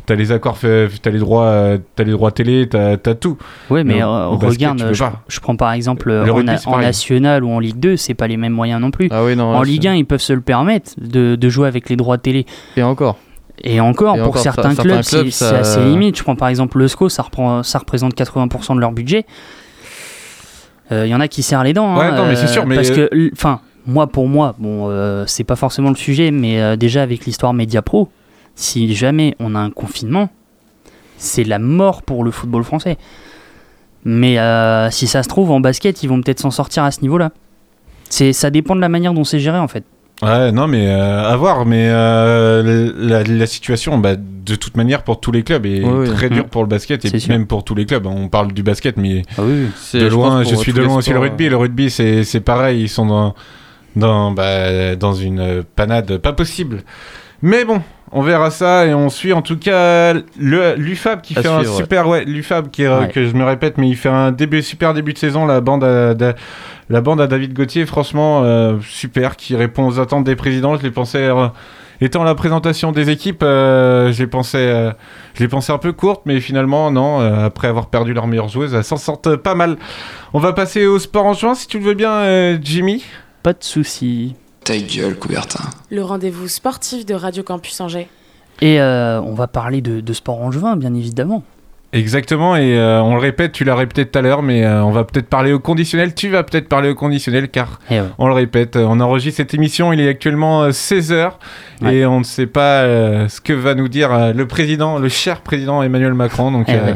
[0.06, 3.36] t'as les accords, t'as les droits, t'as les droits télé, t'as as tout.
[3.70, 7.50] Oui, mais euh, basket, regarde, je, prends par exemple euh, Le en, rugby, national ou
[7.50, 9.08] en Ligue 2, c'est pas les mêmes moyens non plus.
[9.10, 9.46] Ah oui, non.
[9.54, 12.18] en Ligue c'est- 1, ils peuvent se le permettre de, de jouer avec les droits
[12.18, 12.46] télé.
[12.76, 13.16] Et encore.
[13.64, 16.16] Et encore, Et pour encore, certains, ça- clubs, ça- c'est assez limite.
[16.16, 19.26] Je prends par exemple le SCO, ça, reprend, ça représente 80% de leur budget.
[20.90, 21.96] Il y en a qui serrent les dents.
[21.98, 24.54] Ouais, hein, non, mais c'est euh, sûr, mais- Parce que, l- enfin, moi pour moi,
[24.58, 28.08] bon, euh, c'est pas forcément le sujet, mais euh, déjà avec l'histoire Media Pro,
[28.54, 30.30] si jamais on a un confinement,
[31.18, 32.96] c'est la mort pour le football français.
[34.04, 37.00] Mais euh, si ça se trouve, en basket, ils vont peut-être s'en sortir à ce
[37.02, 37.30] niveau-là.
[38.08, 39.84] C'est, ça dépend de la manière dont c'est géré en fait.
[40.22, 41.64] Ouais, non, mais euh, à voir.
[41.64, 45.82] Mais euh, la, la situation, bah, de toute manière, pour tous les clubs est
[46.14, 46.48] très dure Mm.
[46.48, 47.30] pour le basket et sûr.
[47.30, 48.06] même pour tous les clubs.
[48.06, 51.18] On parle du basket, mais Ah oui, de loin, je, suis de loin aussi le
[51.18, 51.48] rugby.
[51.48, 52.82] Le rugby, c'est c'est pareil.
[52.82, 53.34] Ils sont dans
[53.96, 56.82] dans bah, dans une euh, panade pas possible.
[57.42, 59.32] Mais bon, on verra ça et on suit.
[59.32, 62.86] En tout cas le l'UFAB qui À fait un suivre, super ouais l'UFAB qui est,
[62.86, 63.08] euh, Ouais.
[63.08, 65.84] que je me répète mais il fait un début super début de saison la bande
[65.84, 66.14] à,
[66.88, 70.76] la bande à David Gauthier franchement euh, super qui répond aux attentes des présidents.
[70.76, 71.46] Je les pensais euh,
[72.00, 74.90] étant la présentation des équipes euh, je les pensais euh,
[75.34, 78.48] je les pensais un peu courte mais finalement non euh, après avoir perdu leur meilleure
[78.48, 79.76] joueuse elles s'en sortent pas mal.
[80.32, 83.04] On va passer au sport en juin si tu le veux bien euh, Jimmy.
[83.44, 84.34] Pas de soucis.
[84.68, 85.64] Ta gueule, Coubertin.
[85.90, 88.06] Le rendez-vous sportif de Radio Campus Angers.
[88.60, 91.42] Et euh, on va parler de, de sport angevin, bien évidemment.
[91.94, 94.90] Exactement, et euh, on le répète, tu l'as répété tout à l'heure, mais euh, on
[94.90, 98.06] va peut-être parler au conditionnel, tu vas peut-être parler au conditionnel, car Eh ouais.
[98.18, 101.30] on le répète, on enregistre cette émission, il est actuellement 16h,
[101.90, 105.08] et on ne sait pas euh, ce que va nous dire euh, le président, le
[105.08, 106.94] cher président Emmanuel Macron, donc, Eh euh, ouais.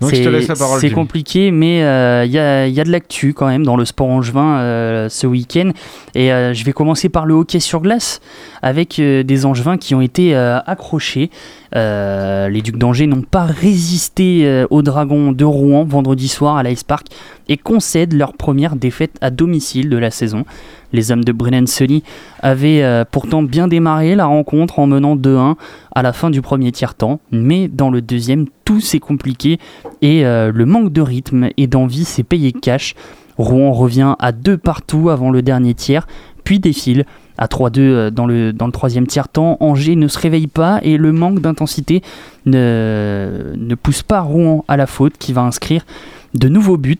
[0.00, 0.80] Donc je te C'est- laisse la parole.
[0.80, 0.94] C'est Jimmy.
[1.00, 4.08] compliqué, mais euh, il y, a, y a de l'actu quand même dans le sport
[4.08, 5.70] angevin euh, ce week-end.
[6.14, 8.20] Et euh, je vais commencer par le hockey sur glace
[8.62, 11.30] avec euh, des angevins qui ont été euh, accrochés.
[11.76, 16.82] Euh, les Ducs d'Angers n'ont pas résisté aux Dragons de Rouen vendredi soir à l'Ice
[16.82, 17.06] Park
[17.48, 20.44] et concèdent leur première défaite à domicile de la saison.
[20.92, 22.02] Les hommes de Brennan Sully
[22.40, 25.56] avaient pourtant bien démarré la rencontre en menant 2-1
[25.94, 29.58] à la fin du premier tiers-temps, mais dans le deuxième, tout s'est compliqué
[30.00, 32.94] et le manque de rythme et d'envie s'est payé cash.
[33.36, 36.06] Rouen revient à deux partout avant le dernier tiers,
[36.44, 37.04] puis défile
[37.38, 39.56] à 3-2 euh, dans le, troisième tiers-temps.
[39.60, 42.02] Angers ne se réveille pas et le manque d'intensité
[42.46, 45.86] ne, ne pousse pas Rouen à la faute qui va inscrire
[46.34, 46.98] de nouveaux buts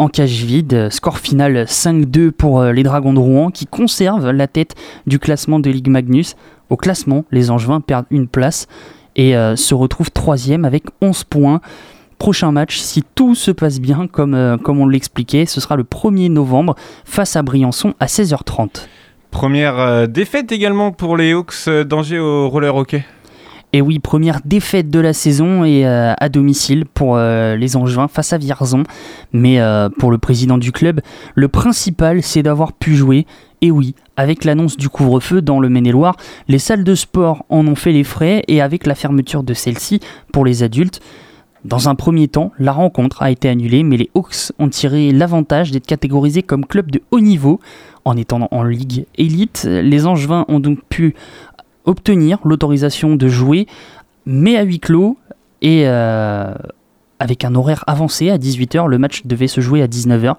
[0.00, 0.88] en cage vide.
[0.90, 4.74] Score final 5-2 pour euh, les Dragons de Rouen qui conservent la tête
[5.06, 6.36] du classement de Ligue Magnus.
[6.70, 8.66] Au classement, les Angevins perdent une place
[9.16, 11.60] et euh, se retrouvent troisième avec 11 points.
[12.20, 15.84] Prochain match, si tout se passe bien comme, euh, comme on l'expliquait, ce sera le
[15.84, 18.86] 1er novembre face à Briançon à 16h30.
[19.30, 23.04] Première euh, défaite également pour les Hawks euh, d'Angers au roller hockey.
[23.72, 28.08] Et oui, première défaite de la saison et euh, à domicile pour euh, les Angevins
[28.08, 28.82] face à Vierzon.
[29.32, 31.00] Mais euh, pour le président du club,
[31.34, 33.26] le principal c'est d'avoir pu jouer.
[33.62, 36.16] Et oui, avec l'annonce du couvre-feu dans le Maine-et-Loire,
[36.48, 40.00] les salles de sport en ont fait les frais et avec la fermeture de celle-ci
[40.32, 41.00] pour les adultes.
[41.64, 45.70] Dans un premier temps, la rencontre a été annulée, mais les Hawks ont tiré l'avantage
[45.70, 47.60] d'être catégorisés comme club de haut niveau.
[48.06, 51.14] En étant en Ligue Élite, les Angevins ont donc pu
[51.84, 53.66] obtenir l'autorisation de jouer,
[54.24, 55.18] mais à huis clos
[55.60, 56.54] et euh,
[57.18, 58.88] avec un horaire avancé à 18h.
[58.88, 60.36] Le match devait se jouer à 19h.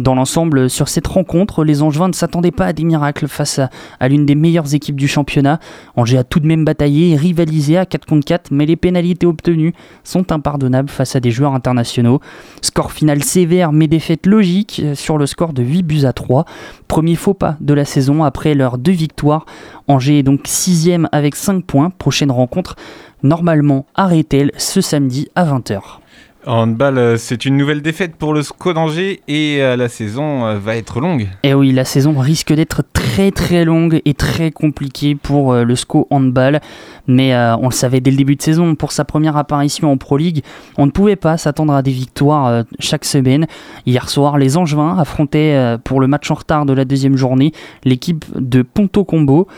[0.00, 3.60] Dans l'ensemble, sur cette rencontre, les Angevins ne s'attendaient pas à des miracles face
[4.00, 5.60] à, l'une des meilleures équipes du championnat.
[5.94, 9.26] Angers a tout de même bataillé et rivalisé à 4 contre 4, mais les pénalités
[9.26, 12.20] obtenues sont impardonnables face à des joueurs internationaux.
[12.62, 16.46] Score final sévère, mais défaite logique euh, sur le score de 8 buts à 3.
[16.88, 19.44] Premier faux pas de la saison après leurs deux victoires.
[19.86, 21.90] Angers est donc 6 avec 5 points.
[21.90, 22.76] Prochaine rencontre,
[23.22, 25.99] normalement à Rethel ce samedi à 20h.
[26.46, 30.58] Handball, euh, c'est une nouvelle défaite pour le SCO d'Angers et euh, la saison euh,
[30.58, 31.28] va être longue.
[31.42, 36.06] Et oui, la saison risque d'être très très longue et très compliquée pour le SCO
[36.10, 36.60] Handball.
[37.06, 40.16] Mais on le savait dès le début de saison, pour sa première apparition en Pro
[40.16, 40.44] League,
[40.78, 43.46] on ne pouvait pas s'attendre à des victoires chaque semaine.
[43.84, 47.52] Hier soir, les Angevins affrontaient pour le match en retard de la deuxième journée
[47.84, 49.48] l'équipe de Ponto Combo.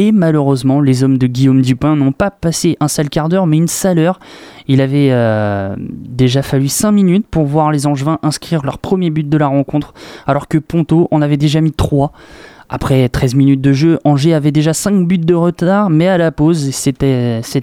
[0.00, 3.58] Et malheureusement, les hommes de Guillaume Dupin n'ont pas passé un sale quart d'heure, mais
[3.58, 4.18] une sale heure.
[4.66, 9.28] Il avait euh, déjà fallu 5 minutes pour voir les Angevins inscrire leur premier but
[9.28, 9.92] de la rencontre,
[10.26, 12.12] alors que Ponto en avait déjà mis 3.
[12.70, 16.32] Après 13 minutes de jeu, Angers avait déjà 5 buts de retard, mais à la
[16.32, 17.02] pause, cet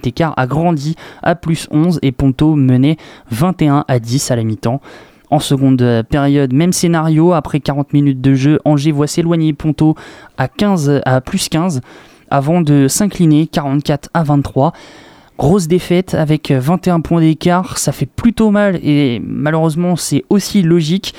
[0.06, 2.98] écart a grandi à plus 11 et Ponto menait
[3.32, 4.80] 21 à 10 à la mi-temps.
[5.30, 9.96] En seconde période, même scénario, après 40 minutes de jeu, Angers voit s'éloigner Ponto
[10.36, 11.80] à, 15, à plus 15
[12.30, 14.72] avant de s'incliner 44 à 23.
[15.38, 21.14] Grosse défaite avec 21 points d'écart, ça fait plutôt mal et malheureusement c'est aussi logique.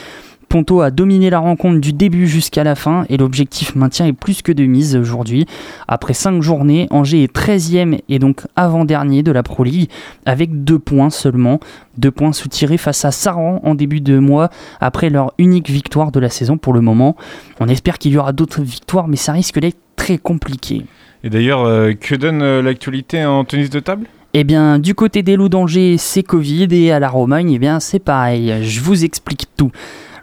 [0.49, 4.41] Ponto a dominé la rencontre du début jusqu'à la fin et l'objectif maintien est plus
[4.41, 5.45] que de mise aujourd'hui.
[5.87, 9.91] Après 5 journées, Angers est 13e et donc avant-dernier de la Pro League
[10.25, 11.59] avec 2 points seulement.
[11.99, 14.49] 2 points soutirés face à Saran en début de mois
[14.81, 17.15] après leur unique victoire de la saison pour le moment.
[17.59, 19.77] On espère qu'il y aura d'autres victoires mais ça risque d'être
[20.09, 20.85] très compliqué.
[21.23, 24.07] Et d'ailleurs, euh, que donne euh, l'actualité en tennis de table?
[24.33, 27.79] Eh bien, du côté des loups d'Angers, c'est Covid et à la Romagne, eh bien,
[27.79, 28.63] c'est pareil.
[28.63, 29.71] Je vous explique tout.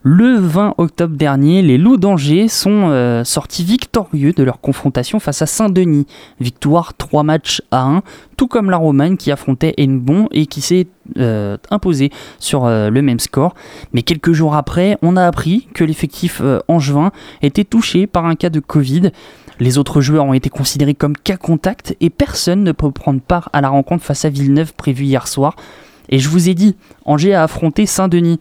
[0.09, 5.43] Le 20 octobre dernier, les loups d'Angers sont euh, sortis victorieux de leur confrontation face
[5.43, 6.07] à Saint-Denis.
[6.39, 8.03] Victoire 3 matchs à 1,
[8.37, 10.87] tout comme la Romagne qui affrontait Hennebon et qui s'est
[11.19, 13.57] euh, imposée sur euh, le même score.
[13.93, 17.11] Mais quelques jours après, on a appris que l'effectif angevin
[17.43, 19.11] était touché par un cas de Covid.
[19.59, 23.49] Les autres joueurs ont été considérés comme cas contact et personne ne peut prendre part
[23.53, 25.57] à la rencontre face à Villeneuve prévue hier soir.
[26.09, 28.39] Et je vous ai dit, Angers a affronté Saint-Denis.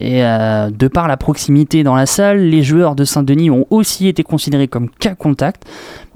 [0.00, 4.08] Et euh, de par la proximité dans la salle, les joueurs de Saint-Denis ont aussi
[4.08, 5.64] été considérés comme cas contact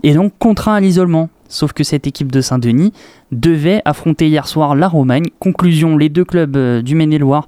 [0.03, 1.31] et donc contraints à l'isolement.
[1.51, 2.93] Sauf que cette équipe de Saint-Denis
[3.33, 5.27] devait affronter hier soir la Romagne.
[5.39, 7.47] Conclusion, les deux clubs euh, du Maine-et-Loire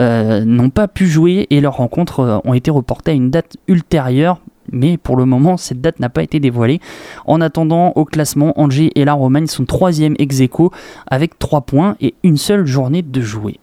[0.00, 4.40] euh, n'ont pas pu jouer et leurs rencontres ont été reportées à une date ultérieure
[4.72, 6.80] mais pour le moment, cette date n'a pas été dévoilée.
[7.26, 10.70] En attendant, au classement, Angers et la Romagne sont troisième ex aequo
[11.06, 13.58] avec 3 points et une seule journée de jouer.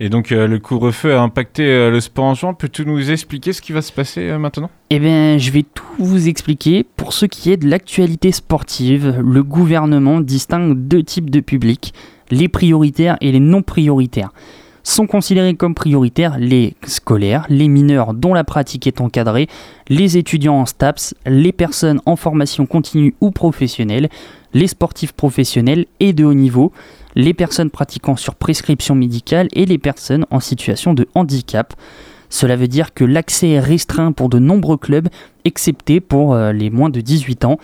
[0.00, 2.54] Et donc euh, le couvre-feu a impacté euh, le sport en juin.
[2.54, 4.70] Peux-tu nous expliquer ce qui va se passer euh, maintenant?
[4.90, 6.84] Eh bien, je vais tout vous expliquer.
[6.96, 11.94] Pour ce qui est de l'actualité sportive, le gouvernement distingue deux types de publics,
[12.30, 14.30] les prioritaires et les non prioritaires.
[14.86, 19.48] Sont considérés comme prioritaires les scolaires, les mineurs dont la pratique est encadrée,
[19.88, 24.10] les étudiants en STAPS, les personnes en formation continue ou professionnelle,
[24.52, 26.70] les sportifs professionnels et de haut niveau,
[27.14, 31.72] les personnes pratiquant sur prescription médicale et les personnes en situation de handicap.
[32.28, 35.08] Cela veut dire que l'accès est restreint pour de nombreux clubs,
[35.46, 37.58] excepté pour euh, les moins de 18 ans.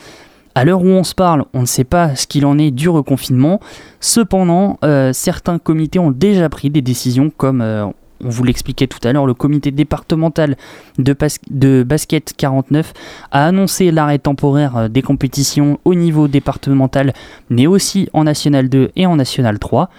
[0.55, 2.89] À l'heure où on se parle, on ne sait pas ce qu'il en est du
[2.89, 3.61] reconfinement.
[4.01, 7.87] Cependant, euh, certains comités ont déjà pris des décisions comme euh,
[8.23, 10.57] on vous l'expliquait tout à l'heure, le comité départemental
[10.99, 12.93] de, basket 49
[13.31, 17.13] a annoncé l'arrêt temporaire euh, des compétitions au niveau départemental,
[17.49, 19.91] mais aussi en National 2 et en National 3.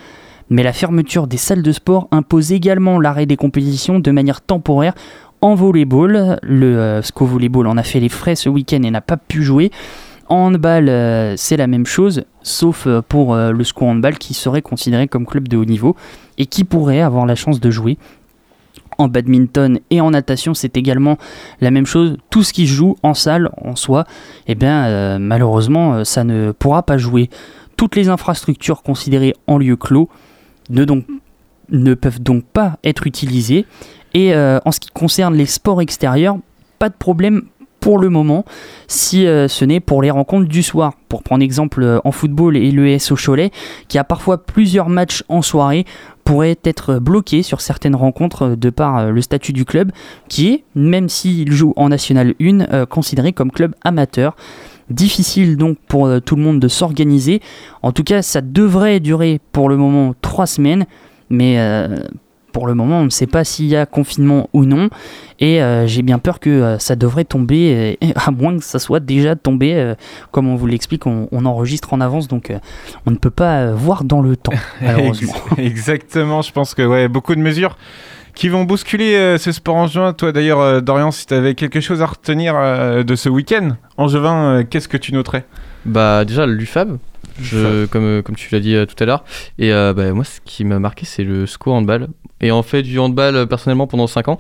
[0.50, 4.94] Mais la fermeture des salles de sport impose également l'arrêt des compétitions de manière temporaire
[5.40, 6.40] en volleyball.
[6.44, 9.44] Le euh, SCO Volleyball en a fait les frais ce week-end et n'a pas pu
[9.44, 9.72] jouer.
[10.32, 14.34] En handball, euh, c'est la même chose, sauf euh, pour euh, le SCO Handball qui
[14.34, 15.98] serait considéré comme club de haut niveau
[16.38, 17.98] et qui pourrait avoir la chance de jouer.
[18.98, 21.18] En badminton et en natation, c'est également
[21.60, 22.16] la même chose.
[22.30, 24.06] Tout ce qui joue en salle, en soi,
[24.48, 27.30] eh bien, malheureusement, ça ne pourra pas jouer.
[27.76, 30.08] Toutes les infrastructures considérées en lieu clos
[30.70, 31.06] ne, donc,
[31.70, 33.66] ne peuvent donc pas être utilisées.
[34.14, 36.38] Et en ce qui concerne les sports extérieurs,
[36.80, 37.44] pas de problème
[37.82, 38.46] pour le moment,
[38.88, 40.94] si euh, ce n'est pour les rencontres du soir.
[41.10, 43.52] Pour prendre exemple euh, en football et l'ES au Cholet,
[43.90, 45.86] qui a parfois plusieurs matchs en soirée,
[46.24, 49.92] pourrait être bloqué sur certaines rencontres euh, de par le statut du club,
[50.30, 54.36] qui est, même s'il joue en National 1, euh, considéré comme club amateur.
[54.92, 57.42] Difficile donc pour tout le monde de s'organiser.
[57.82, 60.86] En tout cas, ça devrait durer pour le moment trois semaines,
[61.30, 61.58] mais
[62.52, 64.90] pour le moment, on ne sait pas s'il y a confinement ou non.
[65.40, 68.80] Et euh, j'ai bien peur que euh, ça devrait tomber, euh, à moins que ça
[68.80, 69.74] soit déjà tombé.
[69.76, 69.96] euh,
[70.32, 72.60] comme on vous l'explique, on, on enregistre en avance, donc euh,
[73.06, 75.34] on ne peut pas euh, voir dans le temps, malheureusement.
[75.58, 77.78] Ex- Exactement, je pense que ouais, beaucoup de mesures
[78.34, 80.14] qui vont bousculer euh, ce sport en juin.
[80.14, 83.72] Toi d'ailleurs, euh, Dorian, si tu avais quelque chose à retenir euh, de ce week-end
[83.98, 85.46] en juin, euh, qu'est-ce que tu noterais?
[85.86, 86.98] Bah déjà l'UFAB,
[87.40, 89.24] je, comme, euh, comme tu l'as dit euh, tout à l'heure.
[89.58, 92.08] Et euh, bah, moi ce qui m'a marqué c'est le SCO handball.
[92.42, 94.40] Et en fait du handball personnellement pendant 5 ans.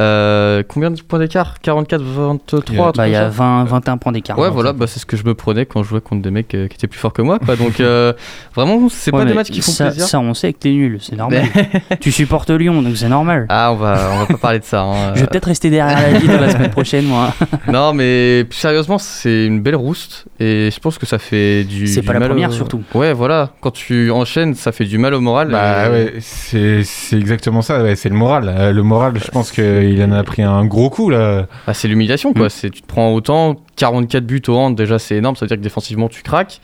[0.00, 1.60] Euh, combien de points d'écart?
[1.60, 4.38] 44, 23 Bah, il y a 20, 21 points d'écart.
[4.38, 6.54] Ouais, voilà, bah, c'est ce que je me prenais quand je jouais contre des mecs
[6.54, 7.38] euh, qui étaient plus forts que moi.
[7.38, 7.56] Quoi.
[7.56, 8.12] Donc, euh,
[8.54, 10.06] vraiment, c'est Ouais, pas des matchs qui font ça, plaisir.
[10.06, 11.42] Ça, on sait que t'es nul, c'est normal.
[12.00, 13.46] tu supportes Lyon, donc c'est normal.
[13.48, 14.82] Ah, on va, on va pas parler de ça.
[14.82, 15.12] hein.
[15.14, 17.32] Je vais peut-être rester derrière la vitre la semaine prochaine, moi.
[17.68, 21.86] non, mais plus sérieusement, c'est une belle rouste et je pense que ça fait du.
[21.86, 22.82] C'est pas la mal au- première, surtout.
[22.94, 23.50] Ouais, voilà.
[23.60, 25.48] Quand tu enchaînes, ça fait du mal au moral.
[25.50, 28.72] Bah et- ouais, c'est c'est exactement ça, ouais, c'est le moral.
[28.74, 29.50] Le moral, je pense
[29.94, 31.46] qu'il en a pris un gros coup là.
[31.66, 32.46] Bah, c'est l'humiliation, quoi.
[32.46, 32.50] Mm.
[32.50, 35.56] C'est, tu te prends autant, 44 buts au hand, déjà c'est énorme, ça veut dire
[35.56, 36.60] que défensivement tu craques.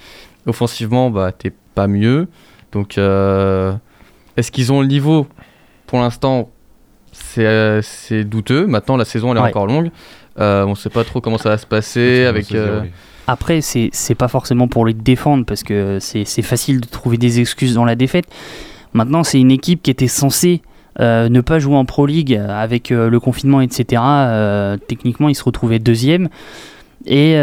[0.46, 2.28] Offensivement, bah t'es pas mieux.
[2.72, 3.72] Donc, euh,
[4.36, 5.26] est-ce qu'ils ont le niveau?
[5.86, 6.50] Pour l'instant,
[7.12, 8.66] c'est, euh, c'est douteux.
[8.66, 9.48] Maintenant, la saison elle est Ouais.
[9.48, 9.90] encore longue.
[10.38, 12.52] Euh, on sait pas trop comment ça va se passer avec.
[12.54, 12.82] euh,
[13.26, 17.16] Après, c'est c'est pas forcément pour les défendre parce que c'est c'est facile de trouver
[17.16, 18.26] des excuses dans la défaite.
[18.92, 20.62] Maintenant, c'est une équipe qui était censée
[21.00, 24.02] euh, ne pas jouer en Pro League avec euh, le confinement, etc.
[24.04, 26.28] Euh, techniquement, ils se retrouvaient deuxième.
[27.08, 27.36] Et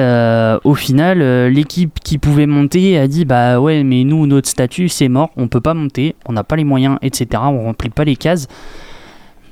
[0.65, 5.07] au final, l'équipe qui pouvait monter a dit bah ouais, mais nous, notre statut, c'est
[5.07, 7.41] mort, on peut pas monter, on n'a pas les moyens, etc.
[7.45, 8.47] On remplit pas les cases.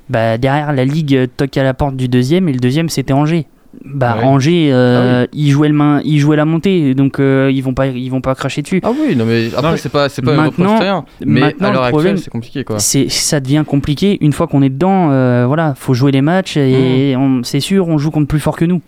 [0.10, 3.48] Bah, derrière, la ligue toque à la porte du deuxième et le deuxième, c'était Angers.
[3.86, 4.24] Bah, Ouais.
[4.26, 7.88] Angers, euh, ils, jouaient le main, ils jouaient la montée, donc euh, ils vont pas,
[7.88, 8.82] ils vont pas cracher dessus.
[8.84, 11.06] Ah oui, non mais après c'est pas, c'est pas un Maintenant-.
[11.26, 12.80] Mais maintenant, à l'heure le problème, actuelle, c'est compliqué quoi.
[12.80, 15.10] C'est, ça devient compliqué une fois qu'on est dedans.
[15.12, 18.58] euh, voilà, faut jouer les matchs et on- c'est sûr, on joue contre plus fort
[18.58, 18.82] que nous.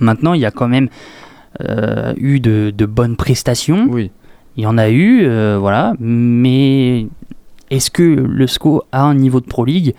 [0.00, 0.88] Maintenant, il y a quand même
[1.62, 3.86] euh, eu de, de bonnes prestations.
[3.90, 4.10] Oui.
[4.58, 5.94] Il y en a eu, euh, voilà.
[5.98, 7.06] Mais
[7.70, 9.94] est-ce que le SCO a un niveau de Pro League?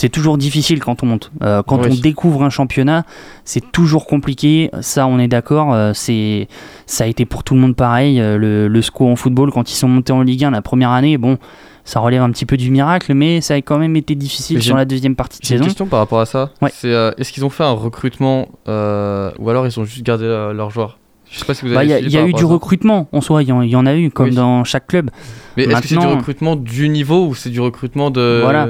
[0.00, 1.32] C'est toujours difficile quand on monte.
[1.42, 1.88] Euh, quand Oui.
[1.90, 3.04] on découvre un championnat,
[3.44, 4.70] c'est toujours compliqué.
[4.80, 5.74] Ça, on est d'accord.
[5.74, 6.46] euh, c'est,
[6.86, 8.20] ça a été pour tout le monde pareil.
[8.20, 10.90] Euh, le, le SCO en football, quand ils sont montés en Ligue 1 la première
[10.90, 11.36] année, bon,
[11.84, 14.76] ça relève un petit peu du miracle, mais ça a quand même été difficile sur
[14.76, 15.68] la deuxième partie de J'ai une saison.
[15.68, 16.50] question par rapport à ça.
[16.62, 16.70] Ouais.
[16.72, 20.98] C'est est-ce qu'ils ont fait un recrutement ou alors ils ont juste gardé leurs joueurs?
[21.30, 21.88] Je sais pas si vous Bah, avez.
[21.88, 23.68] Il y a, il y a eu du recrutement en soi, il y, en- il
[23.68, 24.34] y en a eu comme Oui.
[24.34, 25.10] dans chaque club.
[25.56, 28.68] Mais est-ce que c'est du recrutement du niveau ou c'est du recrutement de Voilà.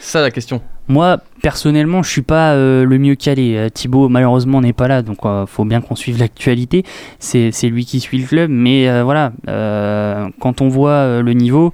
[0.00, 0.60] Ça la question.
[0.88, 3.54] Moi, personnellement, je suis pas euh, le mieux calé.
[3.56, 6.84] Euh, Thibaut, malheureusement, n'est pas là, donc euh, faut bien qu'on suive l'actualité.
[7.18, 11.22] C'est c'est lui qui suit le club, mais euh, voilà, euh, quand on voit euh,
[11.22, 11.72] le niveau,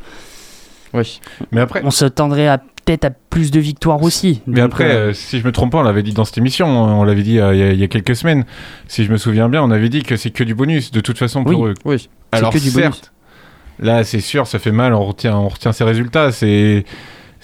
[0.92, 1.20] Oui.
[1.52, 4.42] Mais après, on s'attendrait à peut-être à plus de victoires aussi.
[4.46, 6.38] Mais Donc, après, euh, euh, si je me trompe pas, on l'avait dit dans cette
[6.38, 8.44] émission, on l'avait dit euh, il y, a- il y a quelques semaines.
[8.86, 11.18] Si je me souviens bien, on avait dit que c'est que du bonus, de toute
[11.18, 11.74] façon, pour Oui, eux.
[11.84, 12.08] Oui.
[12.32, 13.12] Alors, que du certes,
[13.80, 16.84] là, c'est sûr, ça fait mal, on retient, on retient ces résultats, c'est.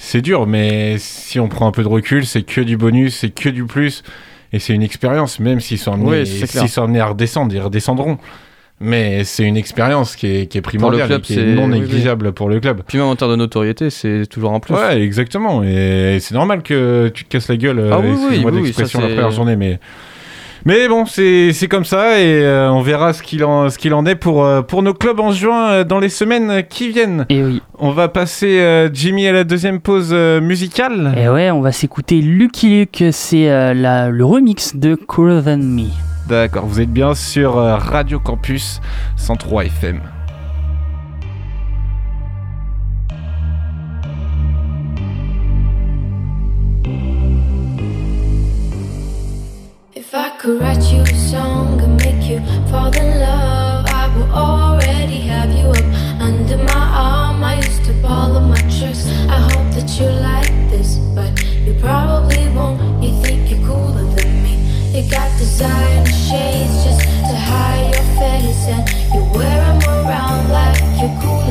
[0.04, 3.30] C'est dur, mais si on prend un peu de recul, c'est que du bonus, c'est
[3.30, 4.02] que du plus,
[4.52, 8.18] et c'est une expérience, même s'ils sont amenés, Oui, sont amenés à redescendre, ils redescendront.
[8.80, 11.74] Mais c'est une expérience qui est, qui est primordiale, club, et qui est non oui,
[11.74, 11.80] oui.
[11.80, 12.82] négligeable pour le club.
[12.86, 14.74] Puis même en termes de notoriété, c'est toujours un plus.
[14.74, 15.62] Ouais, exactement.
[15.62, 17.88] Et c'est normal que tu te casses la gueule.
[17.92, 19.78] Ah oui, oui, oui, la première journée, mais.
[20.64, 24.44] Mais bon, c'est comme ça et euh, on verra ce qu'il en, en est pour,
[24.44, 27.26] euh, pour nos clubs en juin euh, dans les semaines qui viennent.
[27.28, 27.60] Et oui.
[27.78, 31.14] On va passer Jimmy à la deuxième pause musicale.
[31.16, 35.88] Et ouais, on va s'écouter Lucky Luke, c'est le remix de Cooler Than Me.
[36.28, 38.80] D'accord, vous êtes bien sur Radio Campus
[39.16, 40.00] 103 FM.
[50.12, 52.38] If I could write you a song and make you
[52.68, 57.42] fall in love, I will already have you up under my arm.
[57.42, 59.06] I used to follow my tricks.
[59.08, 61.32] I hope that you like this, but
[61.64, 63.02] you probably won't.
[63.02, 64.56] You think you're cooler than me.
[64.92, 68.84] You got designer shades just to hide your face, and
[69.14, 71.41] you wear 'em around like you're cooler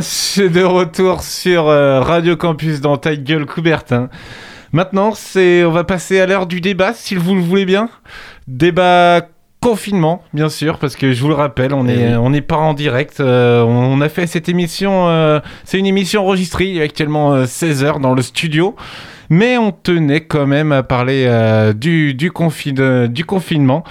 [0.36, 4.08] Bien de retour sur euh, Radio Campus dans ta gueule Coubertin.
[4.72, 7.90] Maintenant, c'est, on va passer à l'heure du débat, si vous le voulez bien.
[8.48, 9.22] Débat
[9.60, 12.14] confinement, bien sûr, parce que je vous le rappelle, on Eh est, oui.
[12.14, 13.20] on n'est pas en direct.
[13.20, 18.00] euh, on a fait cette émission, euh, c'est une émission enregistrée, il est actuellement 16h
[18.00, 18.76] dans le studio.
[19.28, 23.84] Mais on tenait quand même à parler euh, du, du confinement.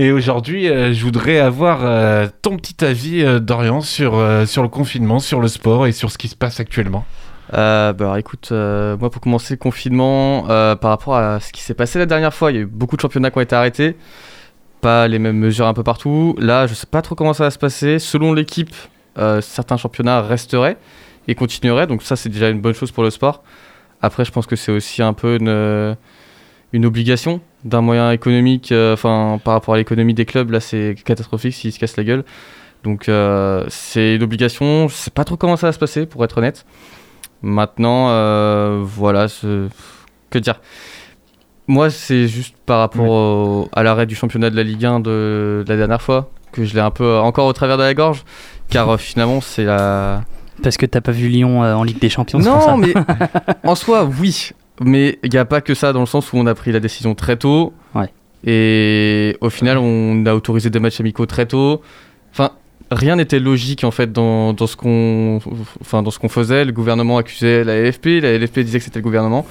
[0.00, 4.68] Et aujourd'hui, euh, je voudrais avoir euh, ton petit avis, euh, Dorian, sur, sur le
[4.70, 7.04] confinement, sur le sport et sur ce qui se passe actuellement.
[7.52, 12.06] Bah écoute, moi pour commencer le confinement, par rapport à ce qui s'est passé la
[12.06, 13.96] dernière fois, il y a eu beaucoup de championnats qui ont été arrêtés,
[14.80, 16.34] pas les mêmes mesures un peu partout.
[16.38, 17.98] Là, je sais pas trop comment ça va se passer.
[17.98, 18.74] Selon l'équipe,
[19.42, 20.78] certains championnats resteraient
[21.28, 23.42] et continueraient, donc ça c'est déjà une bonne chose pour le sport.
[24.00, 25.96] Après, je pense que c'est aussi un peu une,
[26.72, 30.94] une obligation d'un moyen économique, euh, enfin par rapport à l'économie des clubs, là c'est
[31.04, 32.24] catastrophique s'ils se cassent la gueule.
[32.84, 36.24] Donc euh, c'est une obligation, je sais pas trop comment ça va se passer pour
[36.24, 36.64] être honnête.
[37.42, 39.26] Maintenant, euh, voilà,
[40.30, 40.60] que dire
[41.66, 45.62] Moi, c'est juste par rapport au- à l'arrêt du championnat de la Ligue 1 de,
[45.64, 48.24] de la dernière fois que je l'ai un peu encore au travers de la gorge,
[48.70, 50.22] car finalement, c'est la.
[50.62, 52.50] Parce que t'as pas vu Lyon euh, en Ligue des Champions, ça.
[52.50, 52.92] Non, mais
[53.64, 54.50] en soi, oui.
[54.80, 56.80] Mais il n'y a pas que ça dans le sens où on a pris la
[56.80, 57.72] décision très tôt.
[58.42, 61.82] Et au final, on a autorisé des matchs amicaux très tôt.
[62.32, 62.52] Enfin,
[62.90, 65.40] rien n'était logique en fait dans, dans ce qu'on
[65.82, 66.64] enfin, dans ce qu'on faisait.
[66.64, 69.46] Le gouvernement accusait la LFP, la LFP disait que c'était le gouvernement.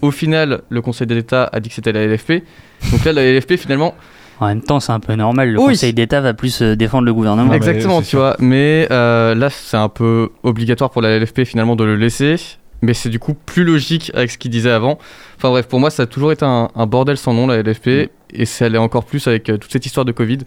[0.00, 2.42] Au final, le Conseil d'État a dit que c'était la LFP.
[2.90, 3.94] Donc là, la LFP finalement
[4.40, 5.52] En même temps, c'est un peu normal.
[5.52, 5.66] Le Oui.
[5.74, 7.52] Conseil d'État va plus euh, défendre le gouvernement.
[7.52, 8.34] Exactement, tu vois.
[8.40, 12.34] Mais euh, là, c'est un peu obligatoire pour la LFP finalement de le laisser.
[12.82, 14.98] Mais c'est du coup plus logique avec ce qu'il disait avant.
[15.36, 18.10] Enfin bref, pour moi, ça a toujours été un, un bordel sans nom, la LFP.
[18.34, 20.38] Et ça allait encore plus avec euh, toute cette histoire de Covid.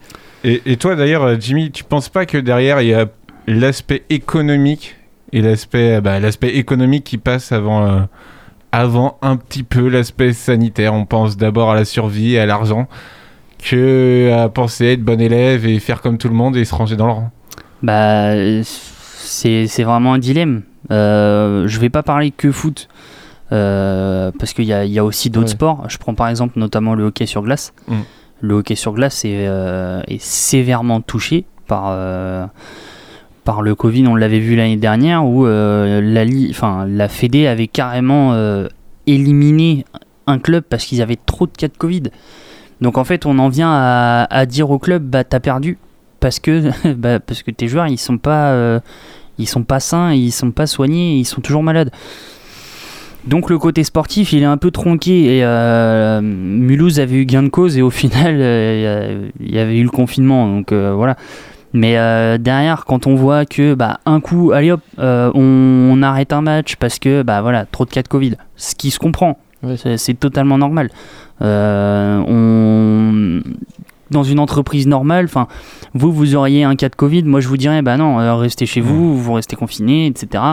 [0.44, 3.06] Et, et toi d'ailleurs, euh, Jimmy, tu penses pas que derrière il y a
[3.48, 4.96] l'aspect économique
[5.34, 8.02] et l'aspect bah, l'aspect économique qui passe avant, euh,
[8.72, 10.94] avant un petit peu l'aspect sanitaire?
[10.94, 12.88] On pense d'abord à la survie et à l'argent
[13.64, 16.96] que à penser être bon élève et faire comme tout le monde et se ranger
[16.96, 17.32] dans le rang.
[17.84, 20.64] Bah, euh, c'est c'est vraiment un dilemme.
[20.92, 22.88] Euh, je vais pas parler que foot.
[23.52, 25.52] euh, parce qu'il y a, il y a aussi d'autres Ouais.
[25.52, 25.86] sports.
[25.88, 27.74] Je prends par exemple notamment le hockey sur glace.
[27.88, 27.94] Mm.
[28.42, 32.46] Le hockey sur glace est, euh, est sévèrement touché par, euh,
[33.44, 34.08] par le Covid.
[34.08, 38.34] On l'avait vu l'année dernière où la, li- enfin, la Fédé avait carrément
[39.06, 39.86] éliminé
[40.28, 42.04] un club parce qu'ils avaient trop de cas de Covid.
[42.82, 45.78] Donc en fait, on en vient à, à dire au club, bah t'as perdu
[46.20, 48.52] parce que bah, parce que tes joueurs ils sont pas
[49.38, 51.92] ils sont pas sains, ils sont pas soignés, ils sont toujours malades.
[53.26, 57.44] Donc le côté sportif, il est un peu tronqué et euh, Mulhouse avait eu gain
[57.44, 61.16] de cause et au final euh, il y avait eu le confinement donc euh, voilà.
[61.74, 61.96] Mais
[62.40, 66.78] derrière, quand on voit que bah, un coup, allez hop, on, on arrête un match
[66.78, 69.40] parce que bah voilà, trop de cas de Covid, ce qui se comprend,
[69.76, 70.90] c'est c'est totalement normal.
[71.42, 73.42] On
[74.12, 75.48] dans une entreprise normale, enfin,
[75.94, 78.66] vous, vous auriez un cas de Covid, moi je vous dirais, bah non, euh, restez
[78.66, 80.44] chez vous, vous restez confinés, etc.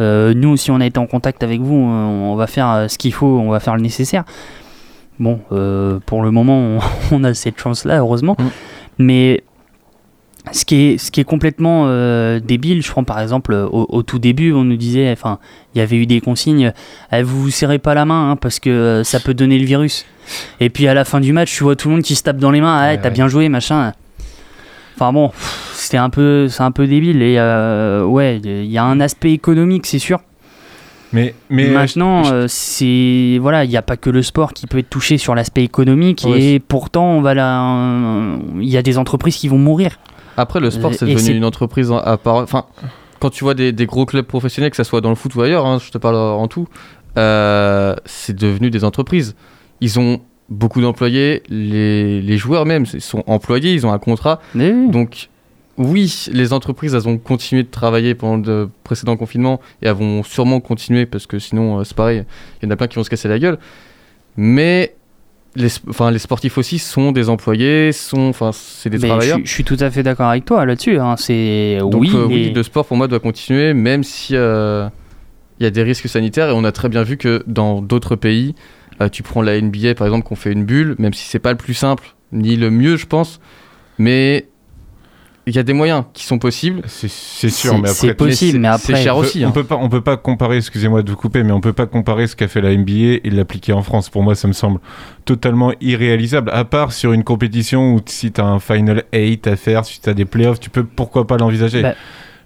[0.00, 2.88] Euh, nous, si on a été en contact avec vous, on, on va faire euh,
[2.88, 4.24] ce qu'il faut, on va faire le nécessaire.
[5.18, 6.78] Bon, euh, pour le moment, on,
[7.12, 8.36] on a cette chance-là, heureusement.
[8.98, 9.42] Mais
[10.52, 14.02] ce qui est, ce qui est complètement euh, débile, je prends par exemple au, au
[14.02, 15.38] tout début, on nous disait, enfin,
[15.74, 16.72] il y avait eu des consignes,
[17.12, 19.64] eh, vous vous serrez pas la main hein, parce que euh, ça peut donner le
[19.64, 20.06] virus.
[20.60, 22.38] Et puis à la fin du match, tu vois tout le monde qui se tape
[22.38, 23.92] dans les mains, ah, t'as bien joué, machin.
[24.94, 25.32] Enfin bon,
[25.72, 29.32] c'était un peu, c'est un peu débile et euh, ouais, il y a un aspect
[29.32, 30.20] économique, c'est sûr.
[31.12, 34.66] Mais, mais euh, maintenant, euh, c'est voilà, il n'y a pas que le sport qui
[34.66, 38.82] peut être touché sur l'aspect économique Ouais, et pourtant, on va là, il y a
[38.82, 39.98] des entreprises qui vont mourir.
[40.36, 42.36] Après, le sport, c'est devenu une entreprise en- à part.
[42.36, 42.64] Enfin,
[43.20, 45.42] quand tu vois des, des gros clubs professionnels, que ce soit dans le foot ou
[45.42, 46.66] ailleurs, hein, je te parle en tout,
[47.18, 49.34] euh, c'est devenu des entreprises.
[49.80, 54.40] Ils ont beaucoup d'employés, les, les joueurs même ils sont employés, ils ont un contrat.
[54.90, 55.28] Donc,
[55.78, 60.22] oui, les entreprises, elles ont continué de travailler pendant le précédent confinement et elles vont
[60.22, 62.24] sûrement continuer parce que sinon, euh, c'est pareil,
[62.62, 63.58] il y en a plein qui vont se casser la gueule.
[64.36, 64.94] Mais
[65.54, 69.38] les, enfin, les sportifs aussi sont des employés, sont, enfin, c'est des Mais travailleurs.
[69.38, 70.98] Je, suis- je suis tout à fait d'accord avec toi là-dessus.
[70.98, 74.88] hein, C'est Donc oui, euh, oui, le sport pour moi doit continuer, même si euh,
[75.60, 78.16] il y a des risques sanitaires et on a très bien vu que dans d'autres
[78.16, 78.54] pays,
[79.00, 81.50] euh, tu prends la NBA par exemple, qu'on fait une bulle, même si c'est pas
[81.52, 83.40] le plus simple ni le mieux, je pense,
[83.98, 84.46] mais
[85.46, 86.82] il y a des moyens qui sont possibles.
[86.86, 89.44] C'est sûr, mais après c'est cher on peut- aussi.
[89.44, 89.50] On hein.
[89.50, 90.58] peut pas, on peut pas comparer.
[90.58, 93.30] Excusez-moi de vous couper, mais on peut pas comparer ce qu'a fait la NBA et
[93.30, 94.08] l'appliquer en France.
[94.08, 94.78] Pour moi, ça me semble
[95.24, 96.50] totalement irréalisable.
[96.52, 100.14] À part sur une compétition où si t'as un final 8 à faire, si t'as
[100.14, 101.82] des playoffs, tu peux pourquoi pas l'envisager.
[101.82, 101.94] Bah.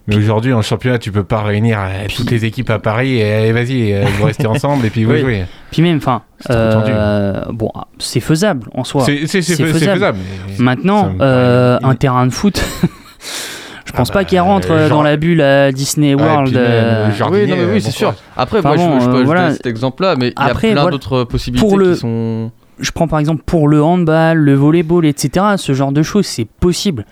[0.07, 3.33] Mais aujourd'hui, en championnat, tu peux pas réunir euh, toutes les équipes à Paris et
[3.33, 5.19] allez, vas-y, euh, vous restez ensemble et puis vous Oui.
[5.19, 5.45] jouez.
[5.71, 9.03] Puis même, enfin, euh, bon, c'est faisable en soi.
[9.03, 10.17] C'est- c'est- c'est fais- c'est faisable,
[10.59, 12.63] Maintenant, me euh, un terrain de foot,
[13.85, 16.55] je pense pas qu'il rentre euh, genre- dans la bulle à Disney Ouais, World.
[16.55, 18.13] euh, oui, non, mais oui, c'est sûr.
[18.35, 19.51] Après, moi, je, Enfin bon, je peux euh, ajouter voilà.
[19.51, 20.91] cet exemple-là, mais il y a plein voilà.
[20.91, 22.51] d'autres possibilités Pour le- qui sont.
[22.79, 25.45] je prends par exemple pour le handball, le volleyball, etc.
[25.57, 27.05] Ce genre de choses, c'est possible.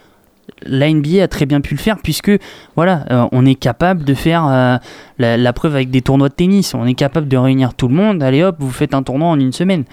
[0.64, 2.32] La NBA a très bien pu le faire puisque
[2.76, 4.78] voilà, euh, on est capable de faire euh,
[5.18, 6.74] la preuve avec des tournois de tennis.
[6.74, 8.24] On est capable de réunir tout le monde.
[8.24, 9.84] Allez hop, vous faites un tournoi en une semaine.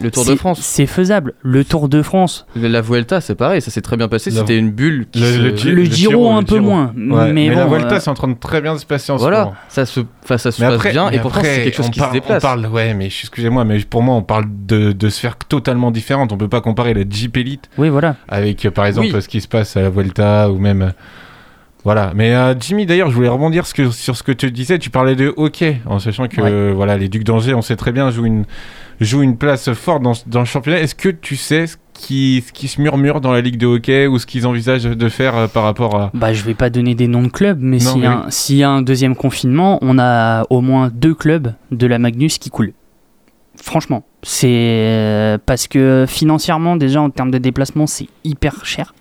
[0.00, 0.60] Le Tour de France.
[0.60, 1.34] C'est faisable.
[1.42, 2.46] Le Tour de France.
[2.56, 4.30] La Vuelta, c'est pareil, ça s'est très bien passé.
[4.30, 5.06] C'était une bulle.
[5.10, 7.94] Qui Le, se- le Gi- Le Giro, un peu moins, Ouais, mais la bon, Volta,
[7.96, 9.54] euh, c'est en train de très bien se passer en ce Voilà, moment.
[9.68, 11.76] ça se, enfin, ça se Mais passe après- bien, mais et pourtant après, c'est quelque
[11.76, 12.44] chose on qui parle- se déplace.
[12.44, 16.32] On parle, ouais, mais excusez-moi, mais pour moi, on parle de, de sphères totalement différentes.
[16.32, 18.16] On peut pas comparer la Jeep Elite Oui, voilà.
[18.28, 19.22] avec, euh, par exemple, Oui.
[19.22, 20.82] ce qui se passe à la Volta ou même.
[20.82, 20.90] euh,
[21.84, 24.78] Voilà, mais euh, Jimmy, d'ailleurs, je voulais rebondir ce que- sur ce que tu disais.
[24.78, 27.92] Tu parlais de hockey, en sachant que euh, voilà, les Ducs d'Angers, on sait très
[27.92, 28.44] bien, jouent une,
[29.00, 30.80] jouent une place forte dans, dans le championnat.
[30.80, 34.06] Est-ce que tu sais ce qui, ce qui se murmure dans la Ligue de hockey
[34.06, 36.10] ou ce qu'ils envisagent de faire euh, par rapport à.
[36.14, 38.30] Bah, je vais pas donner des noms de clubs, mais s'il y, mais a un-
[38.30, 42.38] s'il y a un deuxième confinement, on a au moins deux clubs de la Magnus
[42.38, 42.72] qui coulent.
[43.60, 48.94] Franchement, c'est euh, parce que financièrement, déjà en termes de déplacement, c'est hyper cher.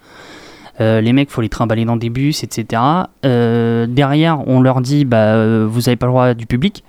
[0.82, 2.82] Euh, les mecs, faut les trimballer dans des bus, etc.
[3.26, 6.84] Euh, derrière, on leur dit, bah, vous n'avez pas le droit du public.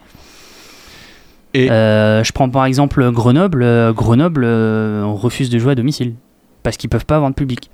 [1.54, 3.62] Et Euh, je prends par exemple Grenoble.
[3.62, 6.14] Euh, Grenoble, euh, on refuse de jouer à domicile
[6.62, 7.70] parce qu'ils peuvent pas avoir de public.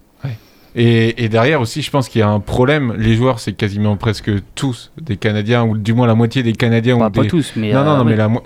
[0.76, 2.94] Et, et derrière aussi, je pense qu'il y a un problème.
[2.98, 6.98] Les joueurs, c'est quasiment presque tous des Canadiens, ou du moins la moitié des Canadiens.
[6.98, 7.28] Bah, ou pas des...
[7.28, 8.10] tous, mais, Non, euh, non, non, ouais.
[8.10, 8.42] mais la mo-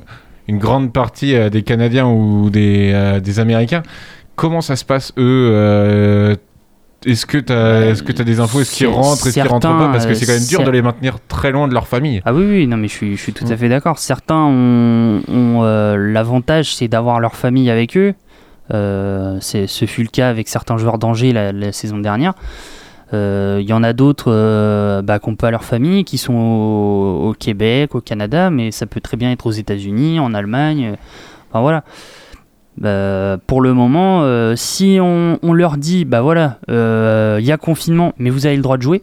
[0.46, 3.82] une grande partie des Canadiens ou des, des Américains.
[4.36, 6.36] Comment ça se passe, eux euh,
[7.06, 8.60] Est-ce que tu as, est-ce que as des infos?
[8.60, 9.26] Est-ce qu'ils rentrent?
[9.26, 9.88] Est-ce qu'ils rentrent pas?
[9.92, 12.20] Parce que euh, c'est quand même dur de les maintenir très loin de leur famille.
[12.24, 13.56] Ah oui, oui, non, mais je suis, je suis tout à Mm.
[13.56, 13.98] fait d'accord.
[13.98, 18.14] Certains ont, ont, euh, l'avantage, c'est d'avoir leur famille avec eux.
[18.74, 22.34] Euh, c'est, ce fut le cas avec certains joueurs d'Angers la, la saison dernière.
[23.14, 26.34] Euh, Il y en a d'autres euh, bah, qui n'ont pas leur famille, qui sont
[26.34, 30.90] au, au Québec, au Canada, mais ça peut très bien être aux États-Unis, en Allemagne.
[30.92, 30.96] euh,
[31.50, 31.84] Enfin voilà.
[32.78, 37.50] Bah, pour le moment, euh, si on, on leur dit, bah voilà, euh, il y
[37.50, 39.02] a confinement, mais vous avez le droit de jouer,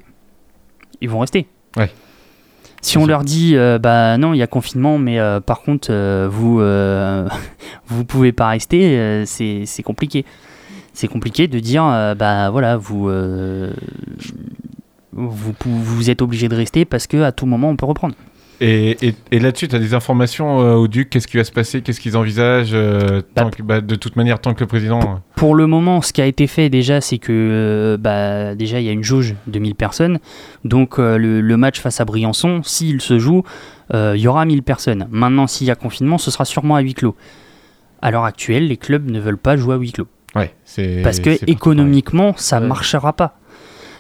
[1.02, 1.46] ils vont rester.
[1.76, 1.92] Ouais.
[2.82, 5.90] Si on leur dit, euh, bah non, il y a confinement, mais euh, par contre,
[5.92, 7.28] euh, vous euh,
[7.88, 10.24] vous pouvez pas rester, euh, c'est compliqué.
[10.94, 13.74] C'est compliqué de dire, euh, bah voilà, vous, euh,
[15.12, 18.16] vous vous êtes obligé de rester parce que à tout moment on peut reprendre.
[18.62, 21.52] Et, et, et là-dessus, tu as des informations euh, au Duc Qu'est-ce qui va se
[21.52, 25.00] passer Qu'est-ce qu'ils envisagent euh, tant que- bah, De toute manière, tant que le président.
[25.02, 28.80] euh, Pour le moment, ce qui a été fait déjà, c'est que euh, bah, déjà
[28.80, 30.20] il y a une jauge de 1000 personnes.
[30.64, 33.44] Donc le, le match face à Briançon, s'il se joue,
[33.94, 35.08] il y aura 1000 personnes.
[35.12, 37.16] Maintenant, s'il y a confinement, ce sera sûrement à huis clos.
[38.02, 40.08] À l'heure actuelle, les clubs ne veulent pas jouer à huis clos.
[40.36, 40.54] Ouais.
[41.04, 43.38] Parce que économiquement, ça marchera pas.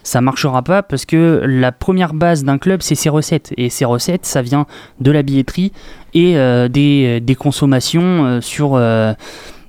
[0.06, 3.53] Ça marchera pas parce que la première base d'un club, c'est ses recettes.
[3.58, 4.68] Et ses recettes, ça vient
[4.99, 5.72] de la billetterie
[6.14, 9.14] et euh, des, des consommations euh, sur, euh,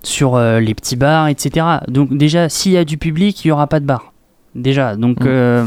[0.03, 1.65] sur euh, les petits bars, etc.
[1.89, 4.13] Donc déjà, s'il y a du public, il n'y aura pas de bar.
[4.55, 5.27] Déjà, donc Mm.
[5.27, 5.67] euh,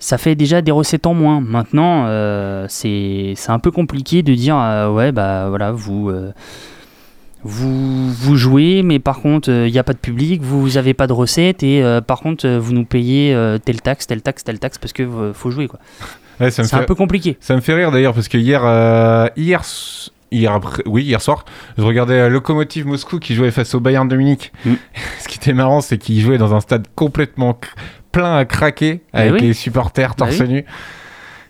[0.00, 1.40] ça fait déjà des recettes en moins.
[1.40, 6.10] Maintenant, euh, c'est c'est un peu compliqué de dire, euh, ouais, bah voilà, vous...
[6.10, 6.32] euh,
[7.46, 11.06] vous, vous jouez, mais par contre, il n'y a pas de public, vous n'avez pas
[11.06, 14.44] de recettes, et euh, par contre, euh, vous nous payez euh, telle taxe, telle taxe,
[14.44, 15.68] telle taxe, parce que euh, faut jouer.
[15.68, 15.78] quoi.
[16.38, 17.38] Ouais, C'est un peu compliqué.
[17.40, 19.62] Ça me fait rire d'ailleurs parce que hier, euh, hier,
[20.30, 21.46] hier après, oui, hier soir,
[21.78, 24.52] je regardais euh, Lokomotiv Moscou qui jouait face au Bayern de Munich.
[24.66, 24.74] Mm.
[25.20, 27.58] Ce qui était marrant, c'est qu'ils jouaient dans un stade complètement
[28.12, 29.40] plein à craquer Bah avec oui.
[29.46, 30.52] les supporters torse Bah oui.
[30.52, 30.64] nu.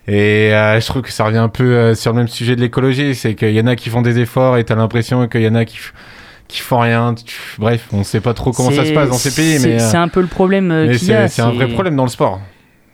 [0.07, 2.61] Et euh, je trouve que ça revient un peu euh, sur le même sujet de
[2.61, 5.47] l'écologie, c'est qu'il y en a qui font des efforts et t'as l'impression qu'il y
[5.47, 5.77] en a qui,
[6.47, 7.13] qui font rien.
[7.59, 9.89] Bref, on sait pas trop comment ça se passe dans ces pays, c'est- mais, euh,
[9.91, 11.27] C'est un peu le problème mais qu'il y a.
[11.27, 12.39] c'est un vrai problème dans le sport,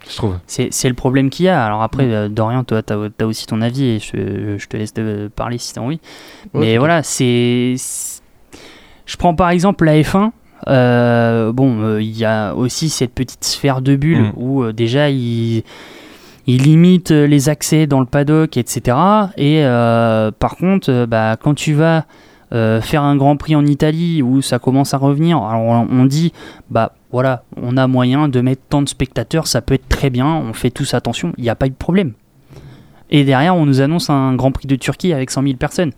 [0.09, 0.39] je trouve.
[0.47, 1.64] C'est c'est le problème qu'il y a.
[1.64, 4.93] Alors après, euh, Dorian, toi, tu as, aussi ton avis et je, je te laisse
[4.93, 5.99] te parler si tu as envie.
[6.55, 7.76] Ouais, Mais voilà, c'est.
[9.05, 10.32] Je prends par exemple la F1.
[10.70, 14.32] euh, bon, euh, il y a aussi cette petite sphère de bulle Mm.
[14.38, 15.64] où euh, déjà il,
[16.48, 18.98] il limite euh, les accès dans le paddock, etc.
[19.38, 22.06] Et euh, par contre, euh, bah, quand tu vas
[22.82, 26.34] faire un Grand Prix en Italie où ça commence à revenir, alors on, on dit,
[26.70, 30.28] bah voilà, on a moyen de mettre tant de spectateurs, ça peut être très bien,
[30.28, 32.12] on fait tous attention, il n'y a pas eu de problème.
[33.10, 35.94] Et derrière, on nous annonce un Grand Prix de Turquie avec 100 000 personnes.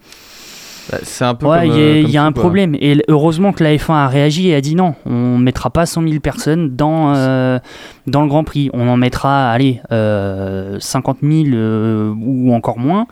[0.91, 2.31] Bah, c'est un peu Ouais, il y a, euh, il comme y a tout, un
[2.33, 2.41] quoi.
[2.43, 2.75] problème.
[2.79, 6.03] Et heureusement que la F1 a réagi et a dit non, on mettra pas 100
[6.07, 7.59] 000 personnes dans, euh,
[8.07, 8.69] dans le Grand Prix.
[8.73, 13.07] On en mettra, allez, euh, 50 000 euh, ou encore moins.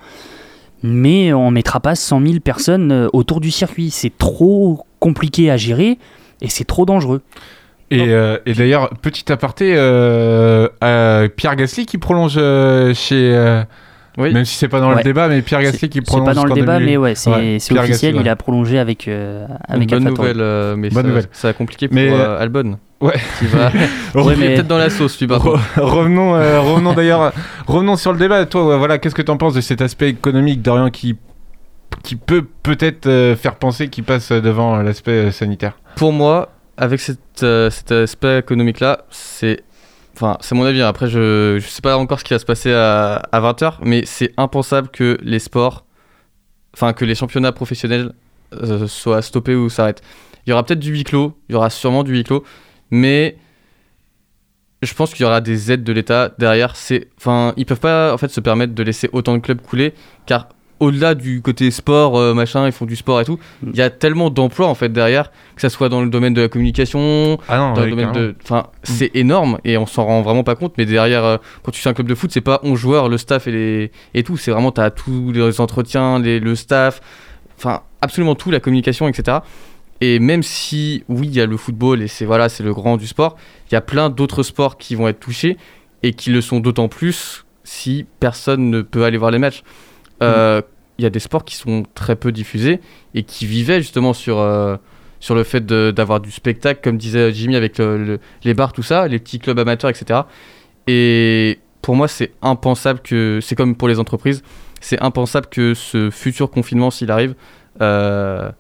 [0.84, 3.90] Mais on mettra pas 100 000 personnes autour du circuit.
[3.90, 5.98] C'est trop compliqué à gérer
[6.42, 7.22] et c'est trop dangereux.
[7.90, 13.64] Et, euh, et d'ailleurs, petit aparté, euh, euh, Pierre Gasly qui prolonge euh, chez.
[14.18, 16.26] Même si c'est pas dans le débat, mais Pierre Gasly qui C'est prolonge.
[16.28, 16.86] pas dans le débat, 2000.
[16.90, 18.16] mais ouais, c'est Ouais, c'est officiel.
[18.20, 21.26] Il a prolongé avec, euh, avec Une bonne nouvelle, euh, mais Bonne ça, nouvelle.
[21.32, 22.78] ça a compliqué pour Mais, euh, euh, Albon.
[23.02, 23.16] Ouais.
[23.40, 23.70] Qui va
[24.16, 27.34] Ouais, il est mais- peut-être dans la sauce, lui, Re- revenons, euh, revenons d'ailleurs,
[27.68, 28.46] revenons sur le débat.
[28.46, 31.16] Toi, voilà, qu'est-ce que tu en penses de cet aspect économique, Dorian, qui,
[32.04, 35.74] qui peut peut-être euh, faire penser qu'il passe devant l'aspect euh, sanitaire?
[35.96, 39.64] Pour moi, avec cette, euh, cet aspect économique-là, c'est.
[40.16, 40.82] Enfin, c'est mon avis.
[40.82, 40.88] hein.
[40.88, 44.04] Après, je, je sais pas encore ce qui va se passer à, à 20h, mais
[44.06, 45.86] c'est impensable que les sports.
[46.76, 48.14] Enfin, que les championnats professionnels
[48.54, 50.02] euh, soient stoppés ou s'arrêtent.
[50.46, 52.44] Il y aura peut-être du huis clos, il y aura sûrement du huis clos,
[52.92, 53.38] mais
[54.82, 56.76] je pense qu'il y aura des aides de l'État derrière.
[56.76, 59.94] C'est, enfin, ils peuvent pas en fait se permettre de laisser autant de clubs couler,
[60.26, 60.50] car
[60.84, 63.90] au-delà du côté sport, euh, machin, ils font du sport et tout, il y a
[63.90, 67.58] tellement d'emplois en fait derrière, que ça soit dans le domaine de la communication, Ah
[67.58, 70.74] non, dans le domaine de, enfin, c'est énorme et on s'en rend vraiment pas compte.
[70.78, 73.18] Mais derrière, euh, quand tu fais un club de foot, c'est pas 11 joueurs, le
[73.18, 77.02] staff et les et tout, c'est vraiment t'as tous les entretiens, les, le staff,
[77.58, 79.38] enfin absolument tout, la communication, etc.
[80.02, 82.98] Et même si, oui, il y a le football et c'est voilà, c'est le grand
[82.98, 83.38] du sport,
[83.70, 85.58] il y a plein d'autres sports qui vont être touchés
[86.02, 89.64] et qui le sont d'autant plus si personne ne peut aller voir les matchs.
[90.22, 90.62] Euh,
[91.00, 92.80] Il y a des sports qui sont très peu diffusés
[93.16, 94.78] et qui vivaient justement sur, euh,
[95.20, 98.84] sur le fait d'avoir du spectacle, comme disait Jimmy avec le- le- les bars, tout
[98.84, 100.22] ça, les petits clubs amateurs, etc.
[100.88, 104.44] Et pour moi, c'est impensable que, c'est comme pour les entreprises,
[104.82, 107.36] c'est impensable que ce futur confinement, s'il arrive,
[107.82, 108.52] euh,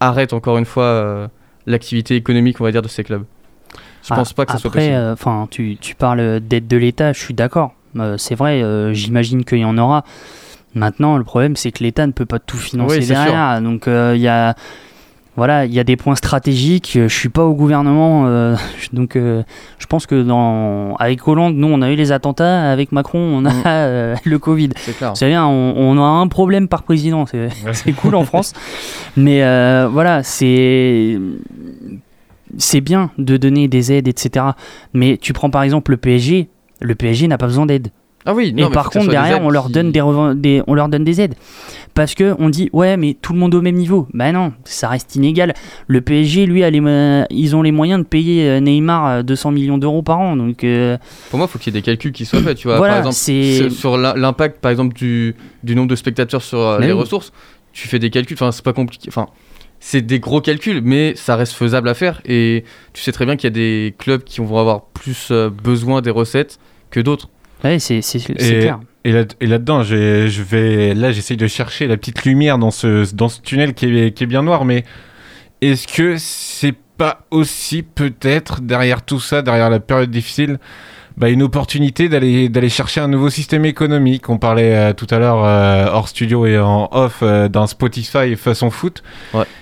[0.00, 1.28] arrête encore une fois euh,
[1.66, 3.24] l'activité économique, on va dire, de ces clubs.
[4.02, 4.94] Je Ah, pense pas que ça soit possible.
[5.12, 7.72] Enfin, tu, tu parles d'aide de l'État, je suis d'accord.
[8.18, 8.62] C'est vrai,
[8.92, 10.04] j'imagine qu'il y en aura.
[10.74, 13.60] Maintenant, le problème, c'est que l'État ne peut pas tout financer Oui, derrière.
[13.62, 14.54] Donc, euh, il y a.
[15.36, 16.94] Voilà, il y a des points stratégiques.
[16.96, 18.54] euh, Je suis pas au gouvernement, euh,
[18.92, 19.42] donc euh,
[19.80, 23.44] je pense que dans avec Hollande, nous on a eu les attentats, avec Macron on
[23.44, 24.68] a euh, le Covid.
[25.14, 27.24] C'est hein, on, on a un problème par président,
[27.72, 28.52] c'est cool en France.
[29.16, 31.18] Mais euh, voilà, c'est
[32.56, 34.46] c'est bien de donner des aides, etc.
[34.92, 36.48] Mais tu prends par exemple le PSG,
[36.80, 37.88] le PSG n'a pas besoin d'aide.
[38.26, 40.00] Ah oui, non, Et mais par contre, derrière, on leur, qui- donne des,
[40.66, 41.34] on leur donne des aides.
[41.92, 44.08] Parce que on dit, ouais, mais tout le monde au même niveau.
[44.14, 45.54] Bah non, ça reste inégal.
[45.86, 49.22] Le PSG, lui, a les mo- ils ont les moyens de payer euh, Neymar euh,
[49.22, 50.36] 200 millions d'euros par an.
[50.36, 50.96] Donc, euh,
[51.30, 52.56] Pour moi, il faut qu'il y ait des calculs qui soient faits.
[52.56, 55.96] Tu vois, Voilà, par exemple, sur- sur l'im- l'impact, par exemple, du, du nombre de
[55.96, 56.92] spectateurs sur euh, les oui.
[56.92, 57.32] ressources,
[57.72, 58.36] tu fais des calculs.
[58.36, 59.06] Enfin, c'est pas compliqué.
[59.08, 59.26] Enfin,
[59.80, 62.22] c'est des gros calculs, mais ça reste faisable à faire.
[62.24, 62.64] Et
[62.94, 66.00] tu sais très bien qu'il y a des clubs qui vont avoir plus euh, besoin
[66.00, 66.58] des recettes
[66.90, 67.28] que d'autres.
[67.64, 67.98] Ouais, c'est
[68.30, 68.80] Et, clair.
[69.04, 73.12] et là, et là-dedans, je vais, là, j'essaye de chercher la petite lumière dans ce,
[73.14, 74.84] dans ce tunnel qui est, qui est bien noir, mais
[75.60, 80.58] est-ce que c'est pas aussi peut-être derrière tout ça, derrière la période difficile,
[81.16, 84.28] bah, une opportunité d'aller d'aller chercher un nouveau système économique.
[84.28, 88.34] On parlait euh, tout à l'heure euh, hors studio et en off euh, d'un Spotify
[88.36, 89.02] façon foot.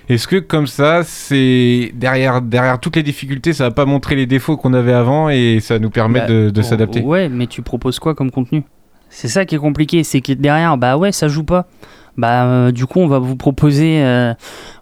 [0.09, 4.27] Est-ce que comme ça, c'est derrière derrière toutes les difficultés, ça va pas montrer les
[4.27, 7.01] défauts qu'on avait avant et ça nous permet Bah, de, de oh, s'adapter?
[7.01, 8.63] Ouais, mais tu proposes quoi comme contenu?
[9.11, 11.67] C'est ça qui est compliqué, c'est que derrière, bah ouais, ça joue pas.
[12.19, 14.35] Bah euh, du coup, on va vous proposer, euh,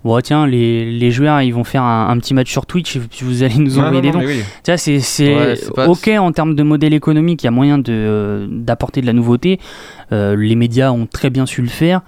[0.04, 3.00] bon tiens, les, les joueurs, ils vont faire un, un petit match sur Twitch, et
[3.00, 4.18] puis vous allez nous envoyer des dons.
[4.26, 4.42] oui.
[5.00, 8.46] C'est Ouais, pas- ok en termes de modèle économique, il y a moyen de euh,
[8.50, 9.60] d'apporter de la nouveauté.
[10.12, 12.00] Euh, les médias ont très bien su le faire.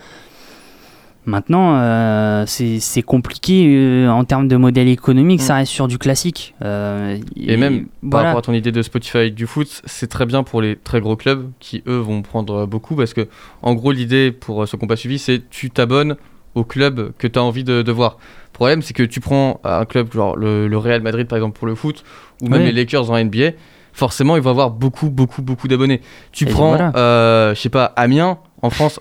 [1.25, 6.55] Maintenant, euh, c'est compliqué euh, en termes de modèle économique, ça reste sur du classique.
[6.65, 10.43] Euh, Et, même par rapport à ton idée de Spotify du foot, c'est très bien
[10.43, 13.29] pour les très gros clubs qui eux vont prendre beaucoup parce que
[13.63, 16.17] en gros l'idée pour ceux qui n'ont pas suivi c'est tu t'abonnes
[16.57, 18.19] au club que tu as envie de, de voir.
[18.47, 21.57] Le problème c'est que tu prends un club genre le, le Real Madrid par exemple
[21.57, 22.03] pour le foot
[22.41, 23.51] ou même les Lakers en NBA,
[23.93, 26.01] forcément ils vont avoir beaucoup beaucoup beaucoup d'abonnés.
[26.33, 27.55] Tu Et prends voilà.
[27.55, 28.99] je sais pas Amiens en France,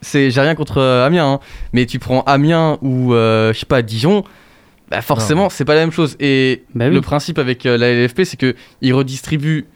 [0.00, 1.40] c'est j'ai rien contre euh, Amiens hein,
[1.72, 4.24] mais tu prends Amiens ou euh, je sais pas Dijon
[4.90, 6.16] bah forcément, c'est pas la même chose.
[6.18, 6.94] Et Bah oui.
[6.94, 9.66] le principe avec euh, la LFP, c'est que ils redistribuent.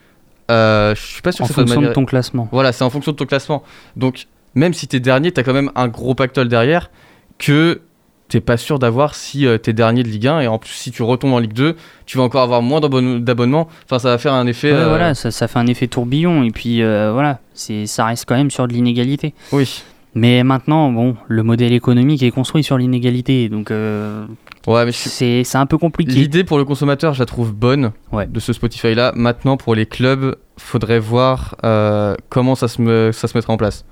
[0.49, 2.49] je suis pas sûr En que fonction de manière- ton classement.
[2.51, 3.63] Voilà, c'est en fonction de ton classement.
[3.97, 4.27] Donc,
[4.57, 6.91] même si t'es dernier, t'as quand même un gros pactole derrière
[7.39, 7.81] que
[8.29, 10.41] t'es pas sûr d'avoir si euh, t'es dernier de Ligue 1.
[10.41, 13.23] Et en plus, si tu retombes en Ligue 2, tu vas encore avoir moins d'abonne-
[13.23, 13.69] d'abonnements.
[13.85, 14.73] Enfin, ça va faire un effet.
[14.73, 18.07] Ouais, euh, voilà, ça, ça fait un effet tourbillon et puis euh, voilà, c'est ça
[18.07, 19.35] reste quand même sur de l'inégalité.
[19.53, 19.83] Oui.
[20.17, 24.25] Mais maintenant, bon, le modèle économique est construit sur l'inégalité, donc euh,
[24.69, 26.13] Ouais, mais je- c'est c'est un peu compliqué.
[26.13, 28.27] L'idée pour le consommateur, je la trouve bonne Ouais.
[28.29, 29.13] de ce Spotify-là.
[29.17, 31.57] Maintenant, pour les clubs, faudrait voir
[32.31, 33.85] comment ça se, me- ça se mettra en place.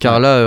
[0.00, 0.38] Car là,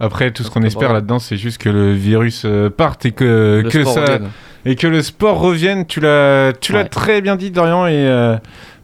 [0.00, 3.60] Après, tout ce qu'on espère là-dedans, c'est juste que le virus euh, parte et que,
[3.64, 4.28] Le que sport ça revienne.
[4.64, 5.86] et que le sport revienne.
[5.86, 7.86] Tu l'as, tu l'as très bien dit, Dorian.
[7.86, 8.36] Et euh,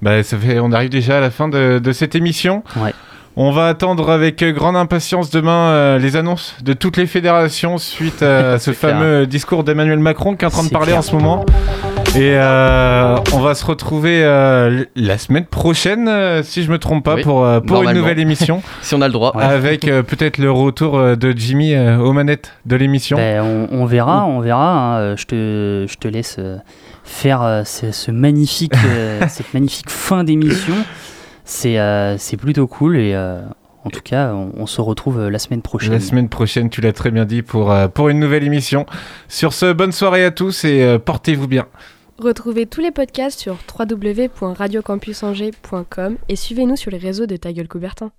[0.03, 2.62] bah, ça fait, on arrive déjà à la fin de, de cette émission.
[2.76, 2.93] Ouais.
[3.37, 8.22] On va attendre avec grande impatience demain euh, les annonces de toutes les fédérations suite
[8.22, 8.93] à ce clair.
[8.93, 10.99] fameux discours d'Emmanuel Macron qui est en train de parler clair.
[10.99, 11.45] en ce moment.
[12.17, 17.05] Et euh, on va se retrouver euh, la semaine prochaine, euh, si je me trompe
[17.05, 18.62] pas, Oui, pour, pour une nouvelle émission.
[18.83, 19.33] Si on a le droit.
[19.37, 23.17] avec euh, peut-être le retour de Jimmy euh, aux manettes de l'émission.
[23.17, 25.01] Ben, on, on verra, on verra.
[25.01, 25.17] hein.
[25.17, 26.39] Je, te, je te laisse
[27.03, 28.75] faire ce, ce magnifique,
[29.29, 30.75] cette magnifique fin d'émission.
[31.45, 33.41] C'est euh, c'est plutôt cool et euh,
[33.85, 35.93] en tout cas, on, on se retrouve la semaine prochaine.
[35.93, 38.87] La semaine prochaine, tu l'as très bien dit, pour, euh, pour une nouvelle émission.
[39.29, 41.67] Sur ce, bonne soirée à tous et euh, portez-vous bien.
[42.19, 48.12] Retrouvez tous les podcasts sur www.radiocampusangers.com et suivez-nous sur les réseaux de Ta Gueule Coubertin.